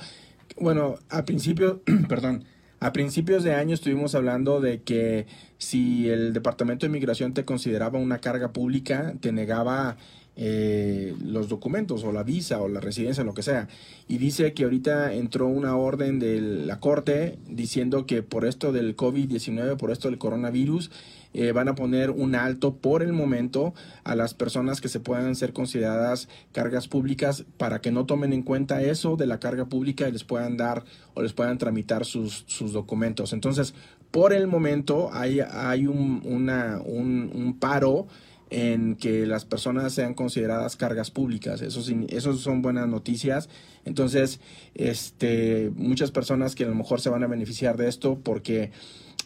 bueno, 0.60 0.98
a 1.08 1.24
principio, 1.24 1.80
perdón, 2.08 2.44
a 2.80 2.92
principios 2.92 3.44
de 3.44 3.54
año 3.54 3.74
estuvimos 3.74 4.14
hablando 4.16 4.60
de 4.60 4.82
que 4.82 5.26
si 5.56 6.08
el 6.10 6.32
Departamento 6.32 6.84
de 6.84 6.88
Inmigración 6.88 7.32
te 7.32 7.44
consideraba 7.44 7.98
una 7.98 8.18
carga 8.18 8.52
pública, 8.52 9.14
te 9.20 9.30
negaba 9.30 9.96
eh, 10.34 11.14
los 11.22 11.48
documentos 11.48 12.04
o 12.04 12.12
la 12.12 12.22
visa 12.22 12.62
o 12.62 12.68
la 12.68 12.80
residencia, 12.80 13.22
lo 13.22 13.34
que 13.34 13.42
sea. 13.42 13.68
Y 14.08 14.16
dice 14.16 14.54
que 14.54 14.64
ahorita 14.64 15.12
entró 15.12 15.46
una 15.46 15.76
orden 15.76 16.18
de 16.18 16.40
la 16.40 16.80
Corte 16.80 17.38
diciendo 17.48 18.06
que 18.06 18.22
por 18.22 18.46
esto 18.46 18.72
del 18.72 18.96
COVID-19, 18.96 19.76
por 19.76 19.90
esto 19.90 20.08
del 20.08 20.18
coronavirus, 20.18 20.90
eh, 21.34 21.52
van 21.52 21.68
a 21.68 21.74
poner 21.74 22.10
un 22.10 22.34
alto 22.34 22.74
por 22.76 23.02
el 23.02 23.12
momento 23.12 23.74
a 24.04 24.14
las 24.14 24.34
personas 24.34 24.80
que 24.80 24.88
se 24.88 25.00
puedan 25.00 25.34
ser 25.34 25.52
consideradas 25.52 26.28
cargas 26.52 26.88
públicas 26.88 27.44
para 27.56 27.80
que 27.80 27.90
no 27.90 28.04
tomen 28.04 28.32
en 28.32 28.42
cuenta 28.42 28.82
eso 28.82 29.16
de 29.16 29.26
la 29.26 29.40
carga 29.40 29.66
pública 29.66 30.08
y 30.08 30.12
les 30.12 30.24
puedan 30.24 30.56
dar 30.56 30.84
o 31.14 31.22
les 31.22 31.32
puedan 31.32 31.58
tramitar 31.58 32.04
sus, 32.04 32.44
sus 32.46 32.72
documentos. 32.72 33.32
Entonces, 33.32 33.74
por 34.10 34.34
el 34.34 34.46
momento 34.46 35.10
hay, 35.12 35.40
hay 35.40 35.86
un, 35.86 36.22
un, 36.24 37.30
un 37.34 37.58
paro 37.58 38.06
en 38.52 38.96
que 38.96 39.26
las 39.26 39.44
personas 39.44 39.94
sean 39.94 40.14
consideradas 40.14 40.76
cargas 40.76 41.10
públicas. 41.10 41.62
Eso, 41.62 41.82
eso 42.08 42.36
son 42.36 42.62
buenas 42.62 42.86
noticias. 42.86 43.48
Entonces, 43.84 44.40
este, 44.74 45.72
muchas 45.74 46.10
personas 46.10 46.54
que 46.54 46.64
a 46.64 46.68
lo 46.68 46.74
mejor 46.74 47.00
se 47.00 47.08
van 47.08 47.24
a 47.24 47.26
beneficiar 47.26 47.76
de 47.76 47.88
esto 47.88 48.18
porque 48.22 48.70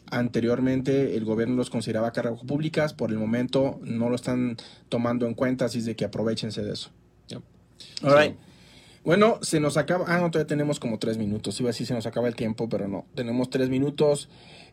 Anteriormente 0.09 1.17
el 1.17 1.25
gobierno 1.25 1.57
los 1.57 1.69
consideraba 1.69 2.13
cargas 2.13 2.41
públicas, 2.45 2.95
por 2.95 3.11
el 3.11 3.19
momento 3.19 3.81
no 3.83 4.09
lo 4.09 4.15
están 4.15 4.57
tomando 4.89 5.27
en 5.27 5.35
cuenta, 5.35 5.65
así 5.65 5.79
es 5.79 5.85
de 5.85 5.97
que 5.97 6.05
aprovechense 6.05 6.63
de 6.63 6.73
eso. 6.73 6.91
Yep. 7.29 7.43
All 8.05 8.17
right. 8.17 8.37
Bueno, 9.03 9.41
se 9.43 9.59
nos 9.59 9.77
acaba. 9.77 10.05
Ah, 10.07 10.21
no, 10.21 10.31
todavía 10.31 10.47
tenemos 10.47 10.79
como 10.79 11.01
tres 11.01 11.19
minutos. 11.19 11.59
Iba 11.59 11.71
a 11.71 11.73
decir 11.73 11.89
se 11.89 11.95
nos 11.95 12.07
acaba 12.07 12.29
el 12.29 12.37
tiempo, 12.37 12.69
pero 12.69 12.87
no. 12.87 13.05
Tenemos 13.17 13.51
tres 13.51 13.69
minutos. 13.69 14.29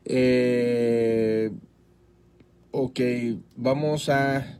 Eh, 0.05 1.49
ok, 2.73 2.99
vamos 3.55 4.09
a. 4.09 4.59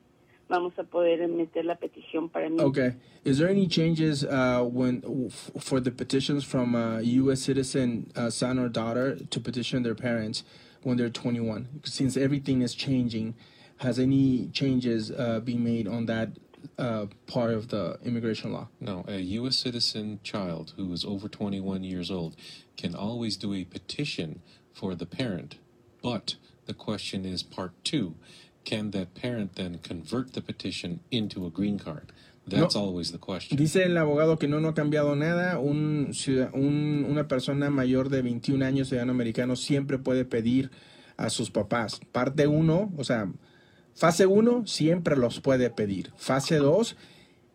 vamos 0.48 0.72
a 0.78 0.85
poder 0.85 1.26
meter 1.28 1.64
la 1.64 1.76
petición 1.76 2.30
para 2.30 2.48
mí. 2.48 2.61
Okay. 2.61 2.94
Is 3.24 3.38
there 3.38 3.48
any 3.48 3.66
changes 3.66 4.24
uh, 4.24 4.62
when 4.62 5.02
f- 5.30 5.50
for 5.61 5.80
the 5.80 5.90
petitions 5.90 6.44
from 6.44 6.74
a 6.74 7.00
U.S. 7.02 7.40
citizen 7.40 8.11
uh, 8.14 8.30
son 8.30 8.59
or 8.59 8.68
daughter 8.68 9.16
to 9.16 9.40
petition 9.40 9.83
their 9.83 9.94
parents 9.94 10.44
when 10.83 10.96
they're 10.96 11.09
21? 11.09 11.80
Since 11.85 12.16
everything 12.16 12.62
is 12.62 12.74
changing, 12.74 13.35
has 13.78 13.98
any 13.98 14.48
changes 14.48 15.11
uh, 15.11 15.40
been 15.40 15.64
made 15.64 15.88
on 15.88 16.07
that 16.07 16.30
uh, 16.78 17.07
part 17.26 17.50
of 17.52 17.68
the 17.68 17.98
immigration 18.04 18.52
law? 18.52 18.68
No, 18.80 19.04
a 19.09 19.18
U.S. 19.18 19.59
citizen 19.59 20.20
child 20.22 20.74
who 20.76 20.92
is 20.92 21.04
over 21.04 21.28
21 21.28 21.83
years 21.85 22.11
old 22.11 22.37
can 22.76 22.94
always 22.94 23.37
do 23.37 23.54
a 23.54 23.64
petition 23.64 24.42
for 24.72 24.94
the 24.94 25.07
parent. 25.07 25.57
But 26.02 26.35
the 26.66 26.74
question 26.74 27.24
is 27.24 27.42
part 27.42 27.72
two 27.85 28.14
can 28.64 28.90
that 28.92 29.09
parent 29.20 29.53
then 29.55 29.79
convert 29.87 30.33
the 30.33 30.40
petition 30.42 31.00
into 31.11 31.46
a 31.46 31.50
green 31.50 31.79
card? 31.79 32.12
That's 32.46 32.74
No. 32.74 32.81
always 32.83 33.11
the 33.11 33.18
question. 33.18 33.57
Dice 33.57 33.85
el 33.85 33.96
abogado 33.96 34.38
que 34.38 34.48
no, 34.48 34.61
no 34.61 34.68
ha 34.68 34.74
cambiado 34.74 35.16
nada. 35.16 35.59
Un, 35.59 36.09
ciudad- 36.12 36.50
un- 36.53 37.07
una 37.09 37.27
persona 37.27 37.70
mayor 37.70 38.11
de 38.11 38.20
21 38.22 38.62
años, 38.62 38.88
ciudadano 38.88 39.12
americano, 39.12 39.57
siempre 39.57 39.96
puede 39.98 40.24
pedir 40.27 40.70
a 41.16 41.31
sus 41.31 41.50
papás. 41.50 42.00
Parte 42.12 42.46
1, 42.46 42.92
o 42.98 43.05
sea, 43.05 43.33
fase 43.94 44.27
1 44.27 44.66
siempre 44.66 45.16
los 45.16 45.40
puede 45.40 45.70
pedir. 45.70 46.11
Fase 46.16 46.57
2, 46.57 46.96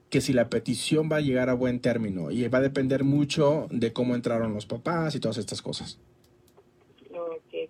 que 0.10 0.22
si 0.22 0.34
la 0.34 0.50
petición 0.50 1.08
va 1.12 1.17
a 1.17 1.22
llegar 1.22 1.50
a 1.50 1.54
buen 1.54 1.80
término. 1.82 2.32
Y 2.32 2.48
va 2.48 2.58
a 2.58 2.62
depender 2.62 3.04
mucho 3.04 3.67
de 3.69 3.93
cómo 3.93 4.15
entraron 4.15 4.56
los 4.56 4.65
papás 4.65 5.13
y 5.13 5.19
todas 5.19 5.38
estas 5.38 5.62
cosas. 5.62 6.00
Ok. 7.12 7.54
Eh, 7.54 7.69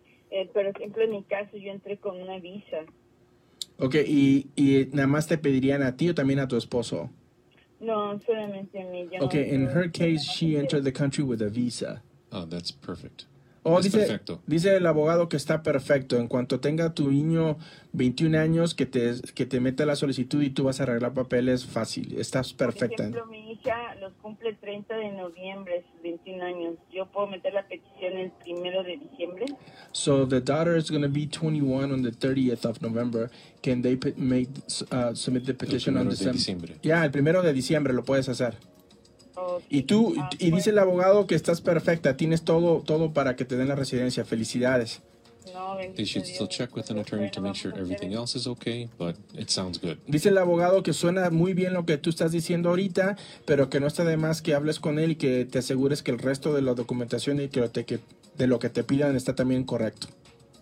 pero, 0.54 0.72
por 0.72 0.82
ejemplo, 0.82 1.04
en 1.04 1.12
mi 1.12 1.24
caso 1.24 1.58
yo 1.58 1.72
entré 1.72 1.98
con 1.98 2.16
una 2.22 2.40
visa. 2.40 2.78
Ok, 3.80 3.96
y, 4.06 4.48
y 4.56 4.88
nada 4.92 5.08
más 5.08 5.28
te 5.28 5.38
pedirían 5.38 5.84
a 5.84 5.96
ti 5.96 6.10
o 6.10 6.14
también 6.16 6.40
a 6.40 6.48
tu 6.48 6.58
esposo. 6.58 7.10
No, 7.80 8.20
solamente 8.26 8.82
a 8.82 8.86
mí. 8.86 9.08
yo 9.12 9.24
Ok, 9.26 9.36
no- 9.36 9.40
in 9.42 9.68
her 9.68 9.90
case, 9.90 10.24
she 10.26 10.58
entered 10.58 10.84
the 10.84 10.92
country 10.92 11.24
with 11.24 11.42
a 11.42 11.50
visa. 11.50 12.02
Oh, 12.32 12.46
that's 12.46 12.72
perfect. 12.72 13.26
Oh, 13.70 13.80
Es 13.80 13.86
dice, 13.86 14.00
perfecto. 14.00 14.42
dice 14.48 14.76
el 14.78 14.86
abogado 14.86 15.30
que 15.30 15.38
está 15.38 15.64
perfecto. 15.64 16.18
En 16.18 16.28
cuanto 16.28 16.60
tenga 16.60 16.94
tu 16.94 17.12
niño 17.12 17.58
21 17.94 18.38
años, 18.40 18.74
que 18.76 18.86
te, 18.86 19.14
que 19.36 19.46
te 19.46 19.60
meta 19.60 19.86
la 19.86 19.96
solicitud 19.96 20.42
y 20.42 20.50
tú 20.50 20.64
vas 20.66 20.80
a 20.80 20.84
arreglar 20.84 21.14
papeles 21.14 21.66
fácil. 21.66 22.18
Estás 22.20 22.54
Por 22.54 22.68
perfecta. 22.68 23.04
ejemplo, 23.04 23.26
mi 23.28 23.52
hija 23.52 23.96
los 24.02 24.14
cumple 24.22 24.50
el 24.50 24.58
30 24.58 24.96
de 24.96 25.12
noviembre, 25.12 25.84
sus 25.92 26.02
21 26.04 26.44
años. 26.44 26.76
¿Yo 26.94 27.06
puedo 27.12 27.28
meter 27.28 27.54
la 27.54 27.68
petición 27.68 28.18
el 28.18 28.32
primero 28.32 28.84
de 28.84 28.98
diciembre? 28.98 29.46
So 29.92 30.28
the 30.28 30.40
daughter 30.42 30.76
is 30.78 30.90
going 30.90 31.04
to 31.04 31.10
be 31.10 31.28
21 31.28 31.92
on 31.92 32.02
the 32.04 32.12
30th 32.12 32.66
of 32.66 32.82
November. 32.82 33.30
Can 33.62 33.82
they 33.82 33.98
make 34.18 34.50
uh, 34.92 35.14
submit 35.14 35.46
the 35.46 35.54
petition 35.54 35.96
on 35.98 36.08
primero 36.08 36.10
de 36.12 36.16
December? 36.16 36.34
diciembre. 36.38 36.76
Ya, 36.84 37.04
el 37.06 37.12
primero 37.12 37.42
de 37.42 37.54
diciembre 37.54 37.94
lo 37.94 38.04
puedes 38.04 38.30
hacer. 38.30 38.56
Y 39.70 39.84
tú, 39.84 40.16
y 40.40 40.52
dice 40.52 40.70
el 40.72 40.80
abogado 40.80 41.28
que 41.28 41.36
estás 41.36 41.62
perfecta. 41.62 42.18
Tienes 42.18 42.44
todo, 42.44 42.82
todo 42.82 43.12
para 43.14 43.36
que 43.36 43.46
te 43.46 43.56
den 43.58 43.68
la 43.68 43.76
residencia. 43.76 44.26
Felicidades. 44.26 45.02
They 45.96 46.06
should 46.06 46.26
still 46.26 46.48
Dios. 46.48 46.50
check 46.50 46.76
with 46.76 46.92
an 46.92 47.00
attorney 47.00 47.32
to 47.32 47.42
make 47.42 47.56
sure 47.56 47.72
Bueno, 47.72 47.88
vamos 47.88 47.92
a 47.92 47.96
hacer 47.96 48.06
everything 48.06 48.16
else 48.16 48.38
is 48.38 48.46
okay, 48.46 48.88
but 49.00 49.16
it 49.34 49.50
sounds 49.50 49.80
good. 49.82 49.98
Dice 50.06 50.30
el 50.30 50.38
abogado 50.38 50.84
que 50.84 50.94
suena 50.94 51.30
muy 51.32 51.54
bien 51.54 51.74
lo 51.74 51.86
que 51.86 51.98
tú 51.98 52.10
estás 52.12 52.32
diciendo 52.32 52.70
ahorita, 52.70 53.18
pero 53.46 53.70
que 53.70 53.80
no 53.80 53.88
está 53.88 54.04
de 54.04 54.16
más 54.18 54.42
que 54.44 54.54
hables 54.54 54.80
con 54.80 55.00
él 55.00 55.12
y 55.12 55.16
que 55.16 55.46
te 55.46 55.60
asegures 55.60 56.04
que 56.04 56.12
el 56.12 56.20
resto 56.20 56.54
de 56.54 56.62
la 56.62 56.76
documentación 56.76 57.40
y 57.42 57.48
que, 57.50 57.62
lo 57.62 57.70
te- 57.72 57.86
que 57.86 58.00
de 58.38 58.48
lo 58.48 58.60
que 58.60 58.70
te 58.70 58.84
pidan 58.84 59.16
está 59.16 59.34
también 59.34 59.64
correcto. 59.64 60.08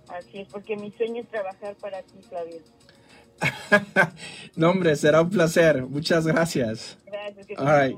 Así 0.07 0.39
es, 0.39 0.47
porque 0.47 0.77
mi 0.77 0.91
sueño 0.91 1.21
es 1.21 1.27
trabajar 1.29 1.75
para 1.75 2.01
ti, 2.03 2.13
Flavio. 2.29 2.57
no, 4.55 4.69
hombre, 4.71 4.95
será 4.95 5.21
un 5.21 5.29
placer. 5.29 5.83
Muchas 5.85 6.25
gracias. 6.27 6.97
Gracias. 7.05 7.59
All 7.59 7.65
right. 7.67 7.97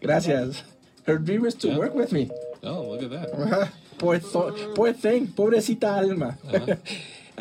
Gracias. 0.00 0.64
Her 1.06 1.18
dream 1.18 1.46
is 1.46 1.54
to 1.56 1.68
Yeah. 1.68 1.78
work 1.78 1.94
with 1.94 2.12
me. 2.12 2.30
Oh, 2.62 2.96
look 2.96 3.02
at 3.02 3.10
that. 3.10 3.70
Poor, 3.98 4.18
poor 4.74 4.92
thing, 4.94 5.26
pobrecita 5.28 5.96
alma. 5.98 6.38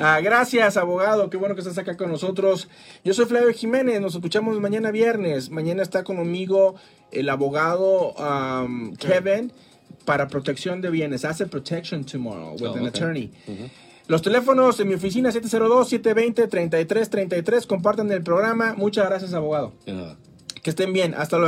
Ah, 0.01 0.21
gracias, 0.21 0.77
abogado. 0.77 1.29
Qué 1.29 1.35
bueno 1.35 1.55
que 1.55 1.61
estás 1.61 1.77
acá 1.77 1.97
con 1.97 2.09
nosotros. 2.09 2.69
Yo 3.03 3.13
soy 3.13 3.25
Flavio 3.25 3.51
Jiménez. 3.51 3.99
Nos 3.99 4.15
escuchamos 4.15 4.57
mañana 4.61 4.91
viernes. 4.91 5.49
Mañana 5.49 5.83
está 5.83 6.05
conmigo 6.05 6.75
el 7.11 7.27
abogado 7.27 8.13
um, 8.13 8.95
Kevin 8.95 9.51
para 10.05 10.29
protección 10.29 10.79
de 10.79 10.89
bienes. 10.89 11.25
Hace 11.25 11.47
protection 11.47 12.05
tomorrow 12.05 12.53
with 12.53 12.61
Oh, 12.69 12.73
an 12.75 12.79
okay. 12.79 12.87
attorney. 12.87 13.31
Mhm. 13.45 13.69
Los 14.09 14.21
teléfonos 14.23 14.79
en 14.79 14.87
mi 14.87 14.95
oficina 14.95 15.29
702-720-3333. 15.29 17.67
Compartan 17.67 18.11
el 18.11 18.23
programa. 18.23 18.73
Muchas 18.75 19.07
gracias, 19.07 19.35
abogado. 19.35 19.73
De 19.85 19.93
nada. 19.93 20.17
Que 20.63 20.71
estén 20.71 20.93
bien. 20.93 21.13
Hasta 21.13 21.37
luego. 21.37 21.37